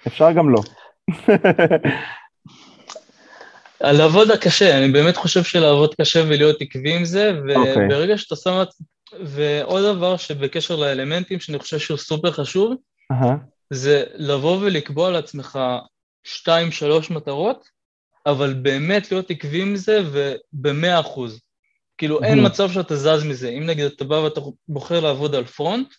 [0.07, 0.61] אפשר גם לא.
[3.81, 7.85] לעבוד קשה, אני באמת חושב שלעבוד קשה ולהיות עקבי עם זה, אוקיי.
[7.85, 8.17] וברגע okay.
[8.17, 8.63] שאתה שם...
[9.23, 12.73] ועוד דבר שבקשר לאלמנטים, שאני חושב שהוא סופר חשוב,
[13.13, 13.25] uh-huh.
[13.69, 15.59] זה לבוא ולקבוע לעצמך
[16.23, 17.69] שתיים, שלוש מטרות,
[18.25, 21.41] אבל באמת להיות עקבי עם זה ובמאה אחוז.
[21.97, 22.25] כאילו, uh-huh.
[22.25, 23.49] אין מצב שאתה זז מזה.
[23.49, 25.93] אם נגיד אתה בא ואתה בוחר לעבוד על פרונט,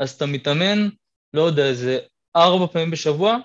[0.00, 0.88] אז אתה מתאמן,
[1.34, 1.98] לא יודע, איזה
[2.36, 3.36] ארבע פעמים בשבוע,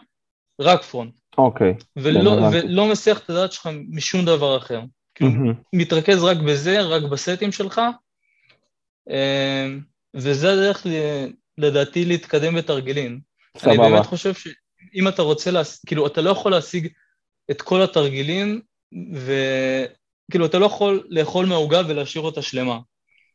[0.62, 1.20] רק פרונט.
[1.38, 1.74] אוקיי.
[1.96, 4.82] ולא, ולא מסיח את הדעת שלך משום דבר אחר.
[5.16, 5.32] כאילו,
[5.74, 7.82] מתרכז רק בזה, רק בסטים שלך,
[9.10, 9.80] אמ,
[10.14, 10.88] וזה הדרך
[11.58, 13.20] לדעתי להתקדם בתרגילים.
[13.58, 13.74] סבבה.
[13.74, 15.86] אני באמת חושב שאם אתה רוצה, להס...
[15.86, 16.88] כאילו, אתה לא יכול להשיג
[17.52, 18.62] את כל התרגילים,
[19.14, 22.80] וכאילו, אתה לא יכול לאכול מהעוגה ולהשאיר אותה שלמה.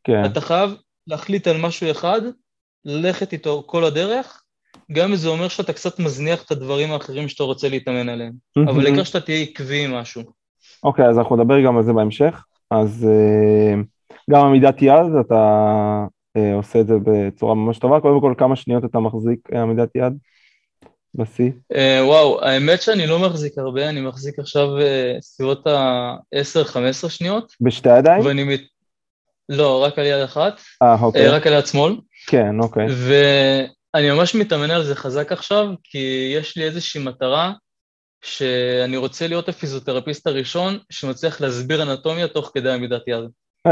[0.03, 0.25] כן.
[0.25, 0.75] אתה חייב
[1.07, 2.21] להחליט על משהו אחד,
[2.85, 4.40] ללכת איתו כל הדרך,
[4.91, 8.85] גם אם זה אומר שאתה קצת מזניח את הדברים האחרים שאתה רוצה להתאמן עליהם, אבל
[8.85, 10.23] העיקר שאתה תהיה עקבי עם משהו.
[10.83, 12.45] אוקיי, אז אנחנו נדבר גם על זה בהמשך.
[12.71, 13.81] אז אה,
[14.31, 16.05] גם עמידת יד, אתה
[16.37, 17.99] אה, עושה את זה בצורה ממש טובה.
[17.99, 20.13] קודם כל, כמה שניות אתה מחזיק אה, עמידת יד
[21.15, 21.51] בשיא?
[22.01, 24.67] וואו, האמת שאני לא מחזיק הרבה, אני מחזיק עכשיו
[25.21, 27.53] סביבות ה-10-15 שניות.
[27.61, 28.25] בשתי ידיים?
[28.25, 28.61] ואני מת...
[29.49, 30.61] לא, רק על יד אחת.
[30.81, 31.27] אה, אוקיי.
[31.27, 31.95] רק על יד שמאל.
[32.27, 32.87] כן, אוקיי.
[33.95, 37.53] אני ממש מתאמן על זה חזק עכשיו, כי יש לי איזושהי מטרה
[38.21, 43.23] שאני רוצה להיות הפיזיותרפיסט הראשון שמצליח להסביר אנטומיה תוך כדי עמידת יד.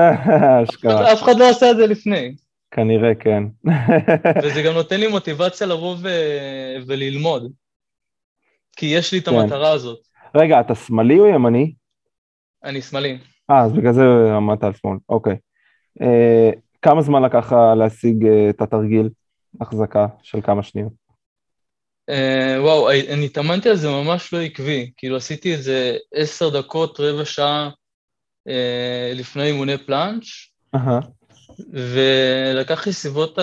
[0.64, 1.14] אשכרה.
[1.14, 2.36] אף אחד לא עשה את זה לפני.
[2.72, 3.44] כנראה כן.
[4.44, 7.52] וזה גם נותן לי מוטיבציה לבוא ו- וללמוד,
[8.76, 9.36] כי יש לי את כן.
[9.36, 10.00] המטרה הזאת.
[10.36, 11.74] רגע, אתה שמאלי או ימני?
[12.64, 13.18] אני שמאלי.
[13.50, 14.04] אה, אז בגלל זה
[14.36, 15.36] עמדת על שמאל, אוקיי.
[16.02, 16.50] אה,
[16.82, 19.10] כמה זמן לקח להשיג אה, את התרגיל?
[19.62, 20.94] החזקה של כמה שניות.
[22.12, 27.00] Uh, וואו, אני התאמנתי על זה ממש לא עקבי, כאילו עשיתי את זה עשר דקות,
[27.00, 27.70] רבע שעה
[28.50, 28.52] uh,
[29.16, 30.26] לפני אימוני פלאנץ',
[30.76, 31.06] uh-huh.
[31.70, 33.40] ולקח לי סביבות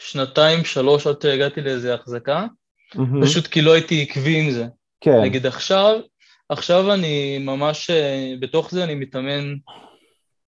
[0.00, 2.46] השנתיים, שלוש, עד שהגעתי לאיזה החזקה,
[2.94, 3.22] uh-huh.
[3.22, 4.66] פשוט כי לא הייתי עקבי עם זה.
[5.00, 5.20] כן.
[5.22, 6.00] נגיד עכשיו,
[6.48, 7.90] עכשיו אני ממש,
[8.40, 9.54] בתוך זה אני מתאמן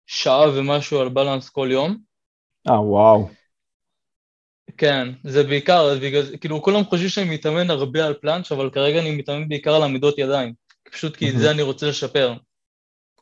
[0.08, 1.98] שעה ומשהו על בלנס כל יום.
[2.70, 3.30] אה, וואו.
[4.78, 9.16] כן, זה בעיקר, בגלל, כאילו כולם חושבים שאני מתאמן הרבה על פלאנץ', אבל כרגע אני
[9.16, 10.54] מתאמן בעיקר על עמידות ידיים,
[10.92, 12.34] פשוט כי את זה אני רוצה לשפר.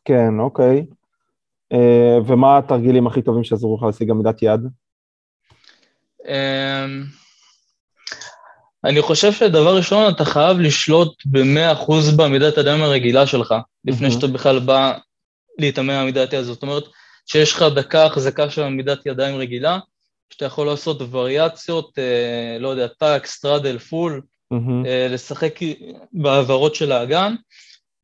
[0.05, 0.86] כן, אוקיי.
[1.73, 1.77] אה,
[2.27, 4.62] ומה התרגילים הכי טובים שעזרו לך להשיג עמידת יד?
[6.21, 6.29] אה,
[8.84, 13.55] אני חושב שדבר ראשון, אתה חייב לשלוט ב-100% בעמידת ידיים הרגילה שלך,
[13.86, 14.97] לפני שאתה בכלל בא
[15.60, 16.41] להתאמן עמידת יד.
[16.41, 16.84] זאת אומרת,
[17.25, 19.79] שיש לך דקה החזקה של עמידת ידיים רגילה,
[20.29, 24.21] שאתה יכול לעשות וריאציות, אה, לא יודע, tuck, straddle, full.
[24.85, 25.59] אה, לשחק
[26.13, 27.35] בהעברות של האגן,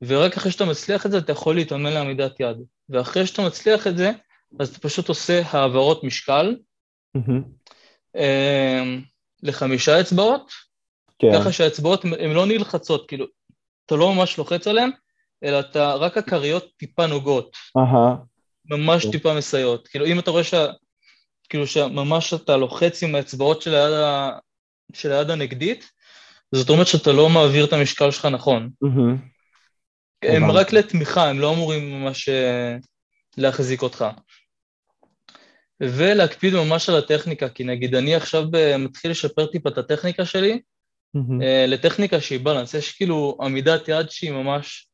[0.01, 2.57] ורק אחרי שאתה מצליח את זה אתה יכול להתאמן לעמידת יד.
[2.89, 4.11] ואחרי שאתה מצליח את זה,
[4.59, 6.55] אז אתה פשוט עושה העברות משקל.
[8.15, 8.83] אה,
[9.43, 10.51] לחמישה אצבעות,
[11.19, 13.25] כן, ככה שהאצבעות הן לא נלחצות, כאילו,
[13.85, 14.89] אתה לא ממש לוחץ עליהן,
[15.43, 18.15] אלא אתה, רק הכריות טיפה נוגעות, אהה,
[18.65, 19.11] ממש כן.
[19.11, 19.87] טיפה מסייעות.
[19.87, 20.65] כאילו, אם אתה רואה שה...
[21.51, 24.29] כאילו שממש אתה לוחץ עם האצבעות של היד, ה...
[24.93, 25.89] של היד הנגדית,
[26.51, 28.69] זאת אומרת שאתה לא מעביר את המשקל שלך נכון.
[28.81, 29.17] מהמם.
[30.23, 30.51] הם.
[30.51, 32.75] רק לתמיכה, הם לא אמורים ממש אה,
[33.37, 34.05] להחזיק אותך.
[35.81, 40.61] ולהקפיד ממש על הטכניקה, כי נגיד אני עכשיו ב- מתחיל לשפר טיפה את הטכניקה שלי.
[41.41, 44.87] אה, לטכניקה שהיא בלנס, יש כאילו עמידת יד שהיא ממש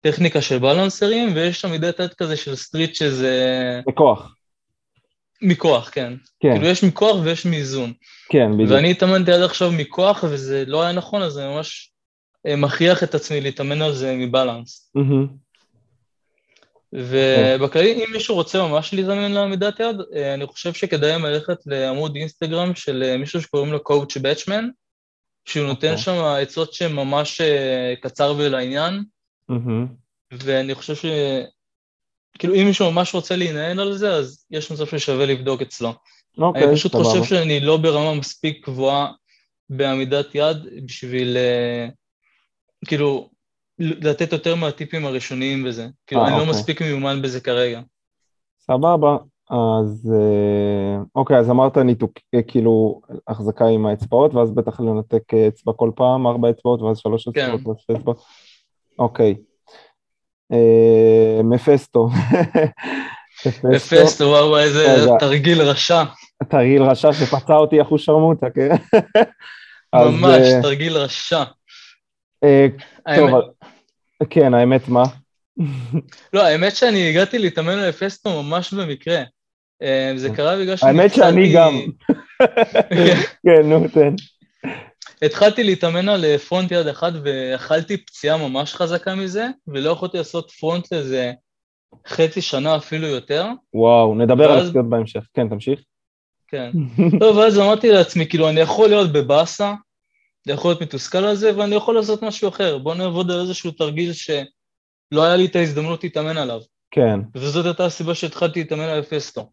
[0.00, 4.35] טכניקה של בלנסרים, ויש עמידת יד כזה של סטריט שזה בכוח,
[5.42, 6.12] מכוח, כן.
[6.40, 7.92] כן, כאילו יש מכוח ויש מאיזון.
[8.28, 8.70] כן, בדיוק.
[8.70, 11.92] ואני התאמנתי עד עכשיו מכוח, וזה לא היה נכון, אז אני ממש
[12.46, 14.90] אה, מכריח את עצמי להתאמן על זה מבלנס.
[14.94, 15.26] מהמם.
[16.92, 22.74] ובכללי, אם מישהו רוצה ממש להתאמן לעמידת יד, אה, אני חושב שכדאי ללכת לעמוד אינסטגרם
[22.74, 24.68] של אה, מישהו שקוראים לו קואוצ' באצ'מן,
[25.44, 26.02] שהוא נותן אוקיי.
[26.02, 29.04] שם עצות שהן ממש אה, קצר ולעניין,
[29.48, 29.86] מהמם.
[30.32, 31.04] ואני חושב ש...
[32.38, 35.92] כאילו, אם מישהו ממש רוצה להינען על זה, אז יש מצב ששווה לבדוק אצלו.
[36.38, 37.04] אוקיי, אני פשוט סבבה.
[37.04, 39.12] חושב שאני לא ברמה מספיק גבוהה
[39.70, 41.88] בעמידת יד בשביל, אה,
[42.86, 43.28] כאילו,
[43.78, 45.88] לתת יותר מהטיפים הראשוניים בזה.
[46.06, 46.50] כאילו, אה, אני לא אוקיי.
[46.50, 47.80] מספיק מיומן בזה כרגע.
[48.60, 49.16] סבבה,
[49.50, 52.12] אז אה, אוקיי, אז אמרת ניתוק,
[52.48, 57.40] כאילו החזקה עם האצבעות, ואז בטח לנתק אצבע כל פעם, ארבע אצבעות, ואז שלוש כן.
[57.40, 58.22] אצבעות, ואז שתי אצבעות.
[58.98, 59.34] אוקיי.
[60.52, 62.08] אה, מפסטו.
[63.64, 65.08] בפסט, וואו, איזה.
[65.18, 66.02] תרגיל רשע.
[66.48, 68.68] תרגיל רשע שפצע אותי אחוז שרמוטה, כן?
[69.94, 71.42] ממש, אה, תרגיל רשע.
[72.44, 72.66] אה,
[73.16, 73.30] טוב,
[74.30, 75.02] כן, האמת מה?
[76.32, 79.22] לא, האמת שאני הגעתי להתאמן על פסטו ממש במקרה.
[80.16, 81.80] זה קרה בגלל שאני האמת שאני גם.
[83.46, 84.14] כן, נו, תן.
[85.22, 90.50] התחלתי להתאמן על אה, פרונט יד אחד ואכלתי פציעה ממש חזקה מזה, ולא יכולתי לעשות
[90.50, 91.32] פרונט לזה
[92.06, 93.46] חצי שנה אפילו יותר.
[93.74, 95.26] וואו, נדבר על ואז- הפציעות בהמשך.
[95.34, 95.80] כן, תמשיך.
[96.48, 96.70] כן.
[97.20, 99.74] טוב, ואז אמרתי לעצמי, כאילו, אני יכול להיות בבאסה,
[100.46, 102.78] אני יכול להיות מתוסכל על זה, ואני יכול לעשות משהו אחר.
[102.78, 104.42] בוא נעבוד על איזשהו תרגיל שלא
[105.24, 106.60] היה לי את ההזדמנות להתאמן עליו.
[106.90, 109.50] כן, וזאת הייתה הסיבה שהתחלתי להתאמן על פסטו.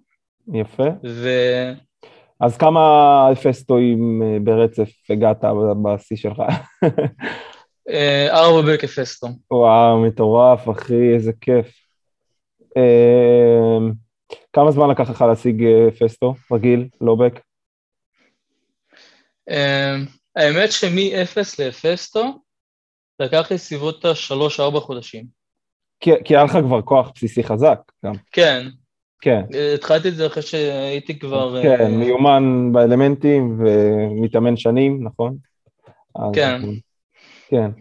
[0.53, 0.83] יפה.
[1.05, 1.29] ו...
[2.45, 5.43] אז כמה פסטואים אה, ברצף הגעת
[5.83, 6.41] בשיא שלך?
[7.89, 9.27] אה, ארבע בכפסטו.
[9.51, 11.67] וואו, מטורף, אחי, איזה כיף.
[12.77, 13.77] אה,
[14.53, 15.63] כמה זמן לקח לך להשיג
[15.99, 16.35] פסטו?
[16.51, 17.39] רגיל, לא בק?
[19.49, 19.95] אה,
[20.35, 22.23] האמת שמ-0 לפסטו,
[23.19, 25.25] לקח לי סביבות השלוש-ארבע חודשים.
[25.99, 28.13] כי כי היה לך כבר כוח בסיסי חזק גם.
[28.31, 28.67] כן,
[29.23, 29.41] כן,
[29.75, 31.61] התחלתי את זה אחרי שהייתי כבר...
[31.63, 35.35] כן, מיומן באלמנטים ומתאמן שנים, נכון?
[36.15, 36.61] אז- כן.
[37.49, 37.71] כן.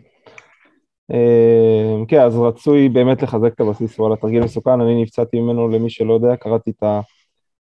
[1.12, 5.90] אה, כן, אז רצוי באמת לחזק את הבסיס, וואלה, תרגיל מסוכן, אני נפצעתי ממנו, למי
[5.90, 7.00] שלא יודע, קראתי את ה-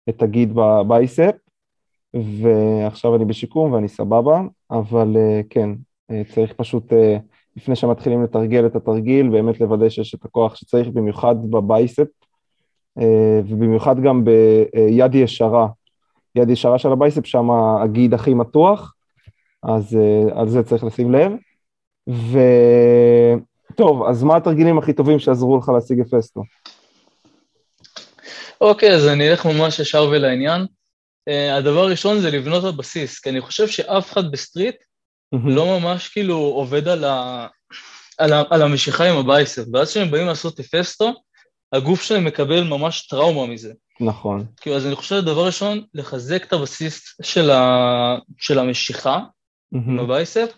[0.08, 1.34] את הגיד בבייספ,
[2.14, 5.70] ועכשיו אני בשיקום ואני סבבה, אבל אה, כן,
[6.10, 7.16] אה, צריך פשוט, אה,
[7.56, 12.06] לפני שמתחילים לתרגל את התרגיל, באמת לוודא שיש את הכוח שצריך, במיוחד בבייספ,
[13.48, 15.66] ובמיוחד גם ביד ישרה,
[16.34, 18.94] יד ישרה של ה biceps, שם הגיד הכי מתוח,
[19.62, 21.32] אז אה, על זה צריך לשים לב.
[23.72, 26.42] וטוב, אז מה התרגילים הכי טובים שעזרו לך להשיג hefesto?
[28.60, 30.66] אוקיי, אז אני אלך ממש ישר ולעניין.
[31.30, 34.76] אה, הדבר הראשון זה לבנות את הבסיס, כי אני חושב שאף אחד ב street
[35.32, 37.46] לא ממש כאילו עובד על, ה...
[38.18, 38.42] על, ה...
[38.50, 41.12] על המשיכה עם ה biceps, ואז כשהם באים לעשות hefesto,
[41.72, 43.72] הגוף שלהם מקבל ממש טראומה מזה.
[44.00, 44.46] נכון.
[44.60, 48.16] כאילו, אז אני חושב, דבר ראשון, לחזק את הבסיס של, ה...
[48.38, 49.20] של המשיכה
[49.72, 50.52] עם הבייסף.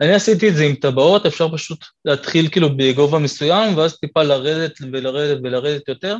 [0.00, 4.78] אני עשיתי את זה עם טבעות, אפשר פשוט להתחיל כאילו בגובה מסוים, ואז טיפה לרדת
[4.92, 6.16] ולרדת ולרדת יותר,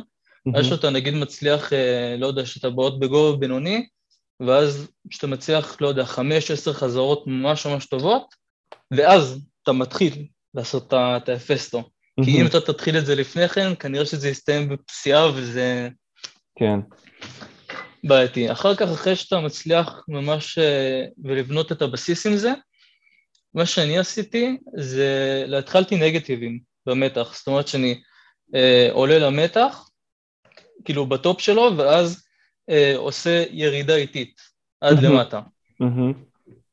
[0.55, 3.87] עד שאתה נגיד מצליח, אה, לא יודע, שטבעות בגובה בינוני,
[4.39, 8.35] ואז כשאתה מצליח, לא יודע, חמש, עשר חזרות ממש ממש טובות,
[8.91, 11.83] ואז אתה מתחיל לעשות את ה hefesto.
[12.25, 15.89] כי אם אתה תתחיל את זה לפני כן, כנראה שזה יסתיים בפציעה וזה
[16.55, 16.79] כן,
[18.03, 18.51] בעייתי.
[18.51, 22.51] אחר כך, אחרי שאתה מצליח ממש אה, ולבנות את הבסיס עם זה,
[23.53, 28.01] מה שאני עשיתי זה, התחלתי נגטיבים במתח, זאת אומרת שאני
[28.55, 29.89] אה, עולה למתח,
[30.85, 32.23] כאילו ב top שלו, ואז
[32.69, 34.41] אה, עושה ירידה איטית
[34.81, 35.41] עד למטה.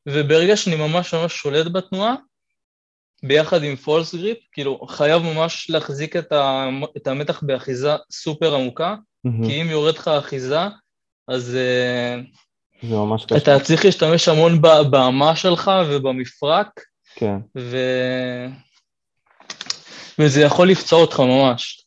[0.09, 2.15] וברגע שאני ממש ממש שולט בתנועה,
[3.23, 8.95] ביחד עם פולס גריפ, כאילו חייב ממש להחזיק את, ה, את המתח באחיזה סופר עמוקה,
[9.27, 9.45] mm-hmm.
[9.45, 10.59] כי אם יורד לך אחיזה,
[11.27, 12.15] אז זה
[12.83, 13.37] ממש קשה.
[13.37, 14.61] אתה צריך להשתמש המון
[14.91, 16.79] באמה שלך ובמפרק,
[17.15, 17.35] כן.
[17.57, 17.77] ו...
[20.19, 21.85] וזה יכול לפצוע אותך ממש.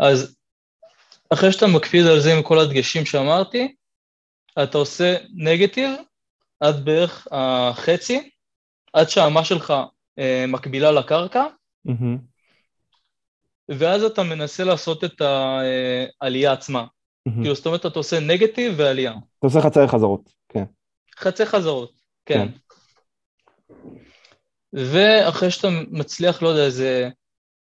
[0.00, 0.36] אז
[1.30, 3.74] אחרי שאתה מקפיד על זה עם כל הדגשים שאמרתי,
[4.62, 5.90] אתה עושה נגטיב
[6.60, 8.30] עד בערך החצי,
[8.92, 9.74] עד שהאמה שלך
[10.18, 11.44] אה, מקבילה לקרקע,
[11.88, 12.18] mm-hmm.
[13.68, 15.22] ואז אתה מנסה לעשות את
[16.20, 16.84] העלייה עצמה.
[17.28, 17.32] Mm-hmm.
[17.40, 19.12] כאילו, זאת אומרת, אתה עושה נגטיב ועלייה.
[19.12, 20.64] אתה עושה חצי חזרות, כן.
[21.18, 21.92] חצי חזרות,
[22.26, 22.48] כן.
[22.48, 23.78] כן.
[24.72, 27.10] ואחרי שאתה מצליח, לא יודע, איזה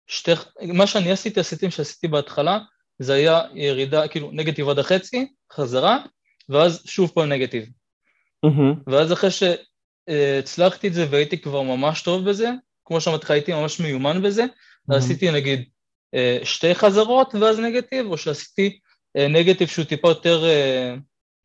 [0.07, 0.31] שתי...
[0.75, 2.59] מה שאני עשיתי, עשיתי שעשיתי בהתחלה,
[2.99, 5.99] זה היה ירידה, כאילו, נגטיב עד החצי, חזרה,
[6.49, 7.69] ואז שוב פעם נגטיב.
[8.47, 8.77] Mm-hmm.
[8.87, 9.31] ואז אחרי
[10.11, 12.51] שהצלחתי את זה והייתי כבר ממש טוב בזה,
[12.85, 14.97] כמו שאמרתי לך, הייתי ממש מיומן בזה, mm-hmm.
[14.97, 15.65] עשיתי נגיד
[16.15, 18.79] אה, שתי חזרות ואז נגטיב, או שעשיתי
[19.17, 20.95] אה, נגטיב שהוא טיפה יותר אה,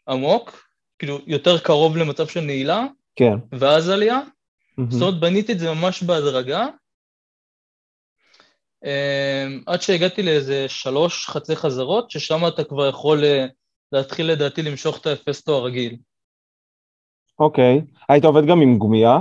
[0.07, 0.67] עמוק,
[0.99, 2.85] כאילו יותר קרוב למצב של נעילה,
[3.15, 3.33] כן.
[3.51, 4.19] ואז עלייה.
[4.19, 4.83] Mm-hmm.
[4.89, 6.67] זאת אומרת, בניתי את זה ממש בהדרגה,
[9.65, 13.23] עד שהגעתי לאיזה שלוש חצי חזרות, ששם אתה כבר יכול
[13.91, 15.97] להתחיל לדעתי למשוך את האפסטו הרגיל.
[17.39, 17.81] אוקיי.
[18.09, 19.17] היית עובד גם עם גומייה?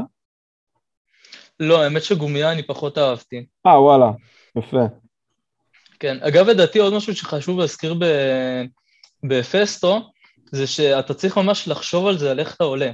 [1.61, 3.47] לא, האמת שגומייה אני פחות אהבתי.
[3.67, 4.11] אה, וואלה,
[4.57, 4.83] יפה.
[6.01, 8.05] כן, אגב, לדעתי עוד משהו שחשוב להזכיר ב...
[9.23, 10.11] בפסטו,
[10.53, 12.91] זה שאתה צריך ממש לחשוב על זה, על איך אתה עולה.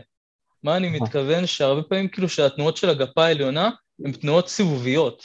[0.62, 1.46] מה אני מתכוון?
[1.46, 3.70] שהרבה פעמים כאילו שהתנועות של הגפה העליונה
[4.04, 5.22] הן תנועות סיבוביות.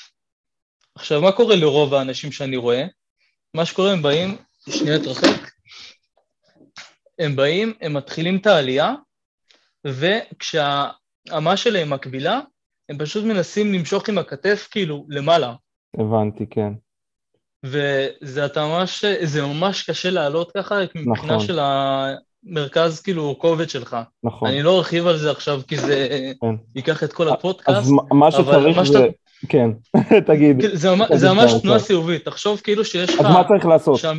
[0.95, 2.85] עכשיו, מה קורה לרוב האנשים שאני רואה?
[3.53, 4.37] מה שקורה, הם באים,
[4.69, 5.51] שנייה תרחק,
[7.19, 8.93] הם באים, הם מתחילים את העלייה,
[9.87, 12.39] וכשהאמה שלהם מקבילה,
[12.89, 15.53] הם פשוט מנסים למשוך עם הכתף כאילו למעלה.
[15.97, 16.73] הבנתי, כן.
[17.63, 21.39] וזה אתה ממש, זה ממש קשה לעלות ככה, מבחינה נכון.
[21.39, 23.97] של המרכז כאילו כובד שלך.
[24.23, 24.49] נכון.
[24.49, 26.07] אני לא ארחיב על זה עכשיו כי זה
[26.41, 26.55] כן.
[26.75, 27.77] ייקח את כל הפודקאסט.
[27.77, 28.85] אז מה שצריך זה...
[28.85, 28.99] שאתה...
[29.49, 29.69] כן,
[30.27, 30.61] תגיד.
[30.73, 33.19] זה, זה ממש תנועה סיובית, תחשוב כאילו שיש לך...
[33.19, 33.97] אז מה צריך לעשות?
[33.99, 34.17] שם...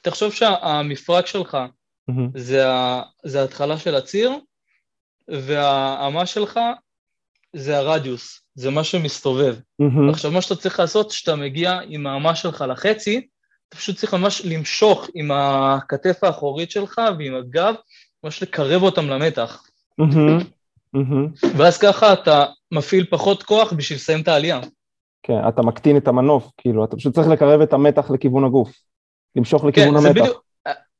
[0.00, 1.56] תחשוב שהמפרק שלך
[2.10, 2.38] mm-hmm.
[2.38, 3.02] זה, ה...
[3.24, 4.32] זה ההתחלה של הציר,
[5.28, 6.60] והאמה שלך
[7.56, 8.42] זה הרדיוס.
[8.54, 9.56] זה מה שמסתובב.
[9.82, 10.10] Mm-hmm.
[10.10, 13.28] עכשיו, מה שאתה צריך לעשות, כשאתה מגיע עם האמה שלך לחצי,
[13.68, 17.74] אתה פשוט צריך ממש למשוך עם הכתף האחורית שלך ועם הגב,
[18.24, 19.62] ממש לקרב אותם למתח.
[20.00, 20.44] Mm-hmm.
[20.96, 21.46] Mm-hmm.
[21.56, 24.60] ואז ככה אתה מפעיל פחות כוח בשביל לסיים את העלייה.
[25.22, 28.72] כן, אתה מקטין את המנוף, כאילו, אתה פשוט צריך לקרב את המתח לכיוון הגוף,
[29.36, 30.20] למשוך לכיוון כן, המתח.
[30.20, 30.44] בדיוק,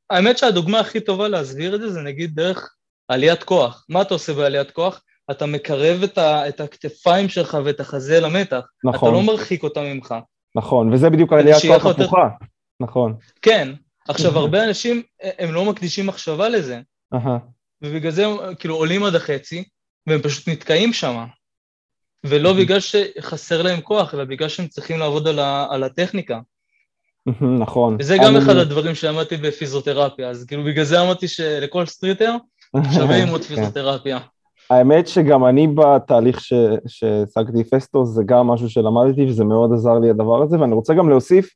[0.09, 2.75] האמת שהדוגמה הכי טובה להסביר את זה, זה נגיד דרך
[3.07, 3.85] עליית כוח.
[3.89, 5.01] מה אתה עושה בעליית כוח?
[5.31, 8.61] אתה מקרב את, ה, את הכתפיים שלך ואת החזה למתח.
[8.83, 9.09] נכון.
[9.09, 10.15] אתה לא מרחיק אותם ממך.
[10.55, 12.03] נכון, וזה בדיוק העליית כוח הפוכה.
[12.03, 12.45] יותר...
[12.79, 13.15] נכון.
[13.41, 13.73] כן.
[14.07, 16.79] עכשיו, הרבה אנשים, הם לא מקדישים מחשבה לזה.
[17.81, 19.63] ובגלל זה הם כאילו עולים עד החצי,
[20.07, 21.25] והם פשוט נתקעים שם.
[22.25, 26.39] ולא בגלל שחסר להם כוח, אלא בגלל שהם צריכים לעבוד על, ה, על הטכניקה.
[27.59, 27.97] נכון.
[27.99, 32.35] וזה גם אחד הדברים שלמדתי בפיזיותרפיה, אז כאילו בגלל זה אמרתי שלכל streeter
[32.93, 33.47] שווה ללמוד כן.
[33.47, 34.19] פיזיותרפיה.
[34.69, 36.39] האמת שגם אני בתהליך
[36.87, 41.09] שהשגתי hefesto, זה גם משהו שלמדתי וזה מאוד עזר לי הדבר הזה, ואני רוצה גם
[41.09, 41.49] להוסיף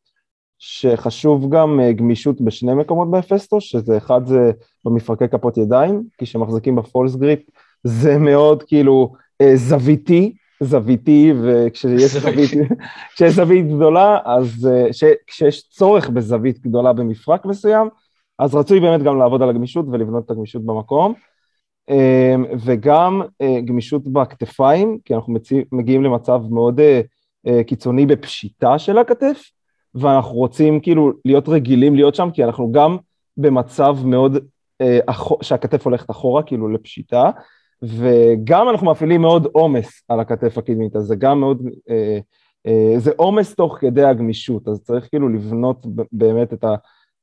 [0.59, 4.51] שחשוב גם אה, גמישות בשני מקומות בפסטו, שזה אחד זה
[4.85, 7.39] במפרקי כפות ידיים, כי כשמחזיקים בפולס גריפ
[7.83, 10.33] זה מאוד כאילו אה, זוויתי,
[10.63, 12.51] זוויתי, וכשיש זווית,
[13.13, 17.87] כשיש זווית גדולה, אז אה, כשיש צורך בזווית גדולה במפרק מסוים,
[18.39, 21.13] אז רצוי באמת גם לעבוד על הגמישות ולבנות את הגמישות במקום.
[21.89, 25.33] אמ, וגם אה, גמישות בכתפיים, כי אנחנו
[25.71, 29.41] מגיעים למצב מאוד אה, קיצוני בפשיטה של הכתף,
[29.95, 32.97] ואנחנו רוצים כאילו להיות רגילים להיות שם, כי אנחנו גם
[33.37, 34.37] במצב מאוד,
[35.41, 37.31] שהכתף הולכת אחורה, כאילו לפשיטה,
[37.83, 41.61] וגם אנחנו מפעילים מאוד עומס על הכתף הקדמית, אז זה גם מאוד,
[42.97, 46.65] זה עומס תוך כדי הגמישות, אז צריך כאילו לבנות באמת את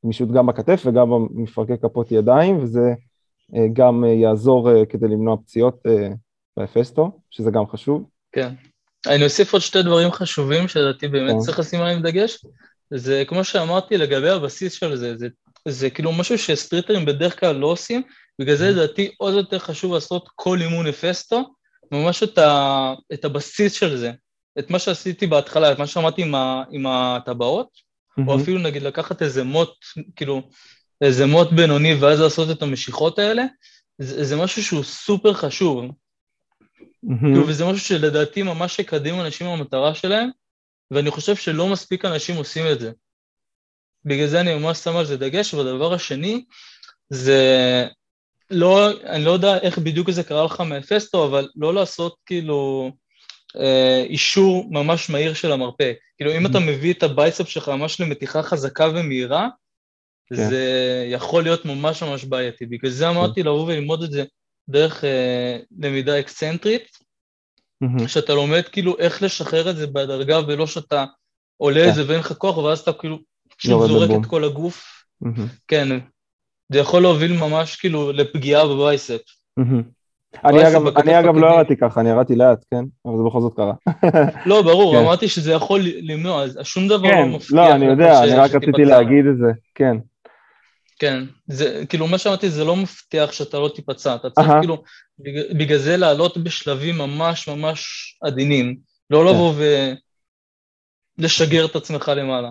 [0.05, 2.94] הגמישות גם בכתף וגם במפרקי כפות ידיים, וזה
[3.57, 5.82] אה, גם אה, יעזור אה, כדי למנוע פציעות
[6.57, 8.05] ב hefesto, שזה גם חשוב.
[8.32, 8.48] כן.
[9.07, 11.38] אני אוסיף עוד שתי דברים חשובים שלדעתי באמת כן.
[11.38, 12.44] צריך לשים עליהם דגש.
[12.90, 15.28] זה כמו שאמרתי לגבי הבסיס של זה, זה,
[15.68, 18.02] זה כאילו משהו שסטריטרים בדרך כלל לא עושים,
[18.39, 21.55] בגלל זה לדעתי עוד יותר חשוב לעשות כל אימון hefesto,
[21.93, 24.12] ממש את, ה, את הבסיס של זה,
[24.59, 28.22] את מה שעשיתי בהתחלה, את מה שאמרתי עם, ה, עם הטבעות, ממ-הממ.
[28.28, 29.74] או אפילו נגיד לקחת איזה מוט,
[30.16, 30.43] כאילו
[31.01, 33.45] איזה מוט בינוני ואז לעשות את המשיכות האלה,
[33.99, 35.85] זה, זה משהו שהוא סופר חשוב.
[37.03, 37.43] מהמם.
[37.49, 40.30] וזה משהו שלדעתי ממש יקדם אנשים במטרה שלהם,
[40.91, 42.93] ואני חושב שלא מספיק אנשים עושים את זה.
[44.05, 46.45] בגלל זה אני ממש שם על זה דגש, והדבר השני,
[47.09, 47.87] זה
[48.55, 52.90] לא, אני לא יודע איך בדיוק זה קרה לך מ hefesto, אבל לא לעשות כאילו
[53.57, 55.93] אה, יישור ממש מהיר של המרפק.
[56.16, 59.48] כאילו אם אתה מביא את ה biceps שלך ממש למתיחה חזקה ומהירה,
[60.26, 60.36] כן.
[60.36, 62.66] זה יכול להיות ממש ממש בעייתי.
[62.66, 64.24] בגלל זה אמרתי לבוא וללמוד את זה
[64.68, 66.88] דרך אה, למידה אקסצנטרית,
[67.80, 68.09] מהמם.
[68.09, 71.05] שאתה לומד כאילו איך לשחרר את זה בהדרגה ולא שאתה
[71.57, 71.88] עולה כן.
[71.88, 73.18] את זה ואין לך כוח ואז אתה כאילו
[73.62, 74.11] זורק.
[74.11, 75.05] את כל הגוף.
[75.20, 75.46] מהמם.
[75.68, 75.88] כן,
[76.73, 79.21] זה יכול להוביל ממש כאילו לפגיעה בבייספ.
[80.45, 81.47] אני אגב, אני אגב לא.
[81.47, 82.85] ירדתי ככה, אני ירדתי לאט, כן?
[83.07, 83.73] אבל זה בכל זאת קרה.
[84.51, 85.01] לא, ברור, כן.
[85.03, 87.53] אמרתי שזה יכול למנוע, אז שום דבר כן, לא מבטיח.
[87.53, 88.55] לא, אני יודע, אני רק.
[88.55, 89.97] רציתי להגיד את זה, כן.
[90.99, 94.49] כן, זה, כאילו מה שאמרתי זה לא מבטיח שאתה לא תיפצע, אתה צריך.
[94.61, 94.83] כאילו,
[95.19, 97.85] בג- בגלל זה לעלות בשלבים ממש ממש
[98.23, 98.77] עדינים,
[99.11, 99.27] לא כן.
[99.35, 99.55] לבוא
[101.19, 102.51] ולשגר את עצמך למעלה,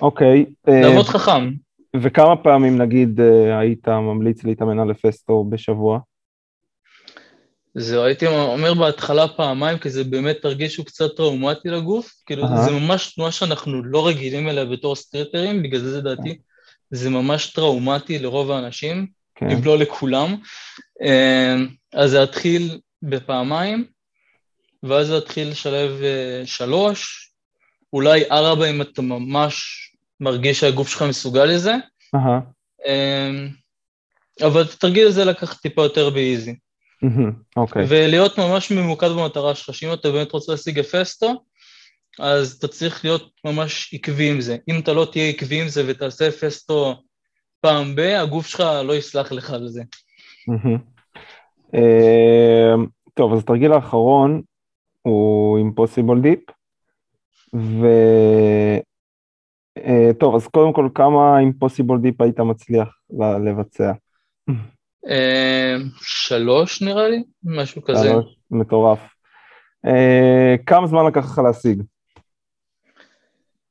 [0.00, 1.50] אוקיי, אה, לעבוד חכם.
[1.96, 5.98] וכמה פעמים נגיד אה, היית ממליץ להתאמן על אפסטו בשבוע?
[7.74, 12.62] זהו, הייתי אומר בהתחלה פעמיים, כי זה באמת תרגיש שהוא קצת טראומטי לגוף, כאילו אהה.
[12.62, 16.38] זה ממש תנועה שאנחנו לא רגילים אליה בתור סטריטרים, בגלל זה לדעתי
[16.92, 20.36] זה ממש טראומטי לרוב האנשים, כן, אם לא לכולם.
[21.02, 21.56] אה,
[21.92, 23.84] אז זה יתחיל בפעמיים,
[24.82, 27.30] ואז זה יתחיל לשלב אה, שלוש,
[27.92, 29.78] אולי ארבע אם אתה ממש
[30.22, 31.74] מרגיש שהגוף שלך מסוגל לזה,
[32.86, 33.30] אה,
[34.46, 36.54] אבל את התרגיל הזה לקחת טיפה יותר באיזי.
[37.56, 41.44] אוקיי, ולהיות ממש ממוקד במטרה שלך, שאם אתה באמת רוצה להשיג אפסטו,
[42.18, 44.56] אז אתה צריך להיות ממש עקבי עם זה.
[44.68, 47.02] אם אתה לא תהיה עקבי עם זה ותעשה אפסטו
[47.60, 49.82] פעם ב, הגוף שלך לא יסלח לך על זה.
[51.74, 52.74] אה,
[53.14, 54.42] טוב, אז התרגיל האחרון
[55.02, 56.52] הוא impossible deep,
[57.54, 57.86] ו...
[59.78, 62.88] אה, טוב, אז קודם כל, כמה impossible deep היית מצליח
[63.44, 63.92] לבצע?
[65.08, 68.08] אה, שלוש נראה לי, משהו כזה.
[68.08, 68.98] שלוש, מטורף.
[69.86, 71.82] אה, כמה זמן לקח לך להשיג?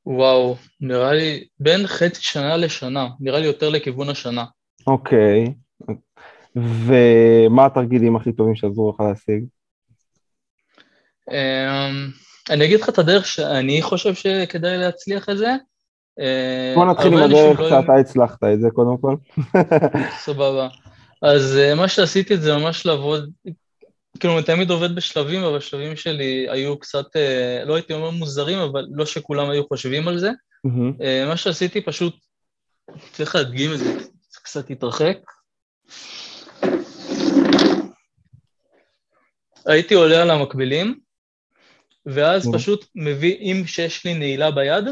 [0.06, 4.44] וואו, נראה לי בין חצי שנה לשנה, נראה לי יותר לכיוון השנה.
[4.86, 5.54] אוקיי.
[6.56, 9.44] ומה התרגילים הכי טובים שעזרו לך להשיג?
[11.30, 11.90] אה,
[12.50, 15.50] אני אגיד לך את הדרך שאני חושב שכדאי להצליח את זה.
[16.20, 19.16] אה, בוא נתחיל עם הדרך לא שאתה הצלחת את זה קודם כל.
[20.26, 20.68] סבבה.
[21.22, 23.30] אז uh, מה שעשיתי זה ממש לעבוד,
[24.20, 28.58] כאילו אני תמיד עובד בשלבים, אבל השלבים שלי היו קצת, uh, לא הייתי אומר מוזרים,
[28.58, 30.30] אבל לא שכולם היו חושבים על זה.
[31.26, 32.14] מה שעשיתי פשוט,
[33.12, 33.94] צריך להדגים את זה,
[34.42, 35.16] קצת התרחק.
[39.66, 40.98] הייתי עולה על המקבילים,
[42.06, 42.50] ואז.
[42.54, 44.84] פשוט מביא, אם שיש לי נעילה ביד,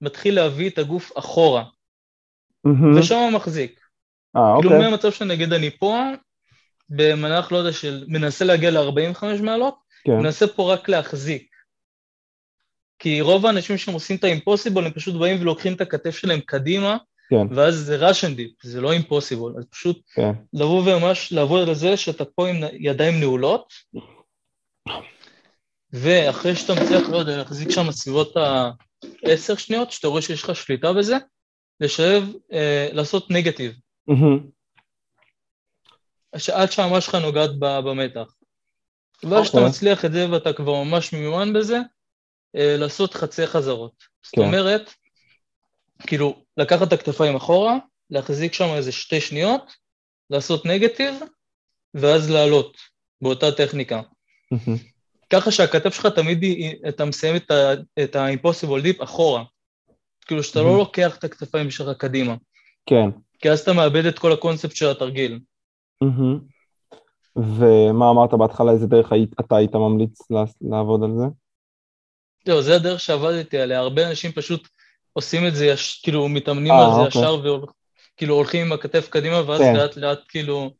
[0.00, 1.64] מתחיל להביא את הגוף אחורה,
[2.64, 2.98] מהמם.
[2.98, 3.80] ושם מחזיק.
[4.36, 4.90] אה, כאילו אוקיי.
[4.90, 5.96] מהמצב שנגיד אני פה,
[6.88, 9.74] במנח, לא יודע, של מנסה להגיע ל-45 מעלות,
[10.04, 10.12] כן.
[10.12, 11.48] מנסה פה רק להחזיק.
[12.98, 16.96] כי רוב האנשים שהם עושים את האימפוסיבול, הם פשוט באים ולוקחים את הכתף שלהם קדימה,
[17.30, 19.54] כן, ואז זה ראשן דיפ, זה לא אימפוסיבול.
[19.58, 20.32] אז פשוט כן.
[20.52, 23.72] לבוא וממש לעבוד על זה שאתה פה עם ידיים נעולות,
[25.92, 30.92] ואחרי שאתה מצליח, לא יודע, להחזיק שם סביבות ה-10 שניות, שאתה רואה שיש לך שליטה
[30.92, 31.16] בזה,
[31.80, 33.72] לשלב, אה, לעשות נגטיב.
[34.06, 34.46] מהמם.
[36.36, 38.34] שעד שהממש שלך נוגעת ב- במתח.
[39.22, 39.70] ואז כשאתה אוקיי.
[39.70, 41.78] מצליח את זה ואתה כבר ממש מיומן בזה,
[42.56, 43.92] אה, לעשות חצי חזרות.
[44.22, 44.40] זאת כן.
[44.40, 44.94] אומרת,
[46.06, 47.76] כאילו, לקחת את הכתפיים אחורה,
[48.10, 49.72] להחזיק שם איזה שתי שניות,
[50.30, 51.14] לעשות נגטיב,
[51.94, 52.76] ואז לעלות
[53.22, 54.02] באותה טכניקה.
[54.50, 54.78] מהמם.
[55.32, 57.72] ככה שהכתף שלך תמיד, היא- אתה מסיים את ה-
[58.04, 59.44] את ה-impossible deep אחורה.
[60.26, 60.62] כאילו שאתה Mhm.
[60.62, 62.34] לא לוקח את הכתפיים שלך קדימה,
[62.86, 63.10] כן.
[63.38, 65.40] כי אז אתה מאבד את כל הקונספט של התרגיל.
[66.00, 66.38] מהמם.
[67.36, 70.18] ומה אמרת בהתחלה, איזה דרך היית- אתה היית ממליץ
[70.70, 71.24] לעבוד על זה?
[72.46, 74.68] זהו, זה הדרך שעבדתי עליה, הרבה אנשים פשוט
[75.12, 77.20] עושים את זה, יש, כאילו מתאמנים אה, על זה אוקיי.
[77.22, 77.40] ישר,
[78.14, 79.76] וכאילו הולכים עם הכתף קדימה, ואז כן.
[79.76, 80.70] לאט לאט כאילו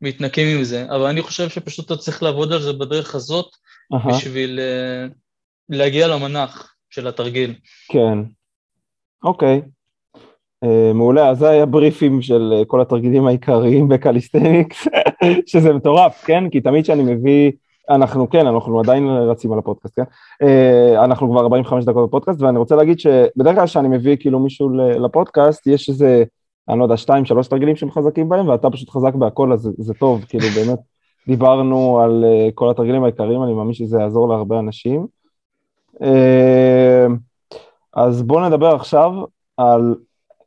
[0.00, 0.86] מתנקים עם זה.
[0.90, 3.46] אבל אני חושב שפשוט אתה צריך לעבוד על זה בדרך הזאת,
[3.92, 5.06] אהה, בשביל אה,
[5.68, 7.54] להגיע למנח של התרגיל.
[7.88, 8.18] כן.
[9.22, 9.62] אוקיי.
[10.64, 14.86] אה, מעולה, אז זה היה בריפים של אה, כל התרגילים העיקריים בקליסטניקס,
[15.50, 16.50] שזה מטורף, כן?
[16.50, 17.52] כי תמיד כשאני מביא,
[17.90, 20.02] אנחנו כן, אנחנו עדיין רצים על הפודקאסט, כן?
[21.04, 24.70] אנחנו כבר 45 דקות בפודקאסט, ואני רוצה להגיד שבדרך כלל כשאני מביא כאילו מישהו
[25.04, 26.24] לפודקאסט, יש איזה,
[26.68, 29.70] אני לא יודע, שתיים, שלוש תרגילים שהם חזקים בהם, ואתה פשוט חזק בהכל, אז זה,
[29.78, 30.78] זה טוב, כאילו באמת
[31.26, 35.06] דיברנו על uh, כל התרגילים העיקריים, אני מאמין שזה יעזור להרבה אנשים.
[35.94, 37.12] Uh,
[37.94, 39.12] אז בואו נדבר עכשיו
[39.56, 39.94] על,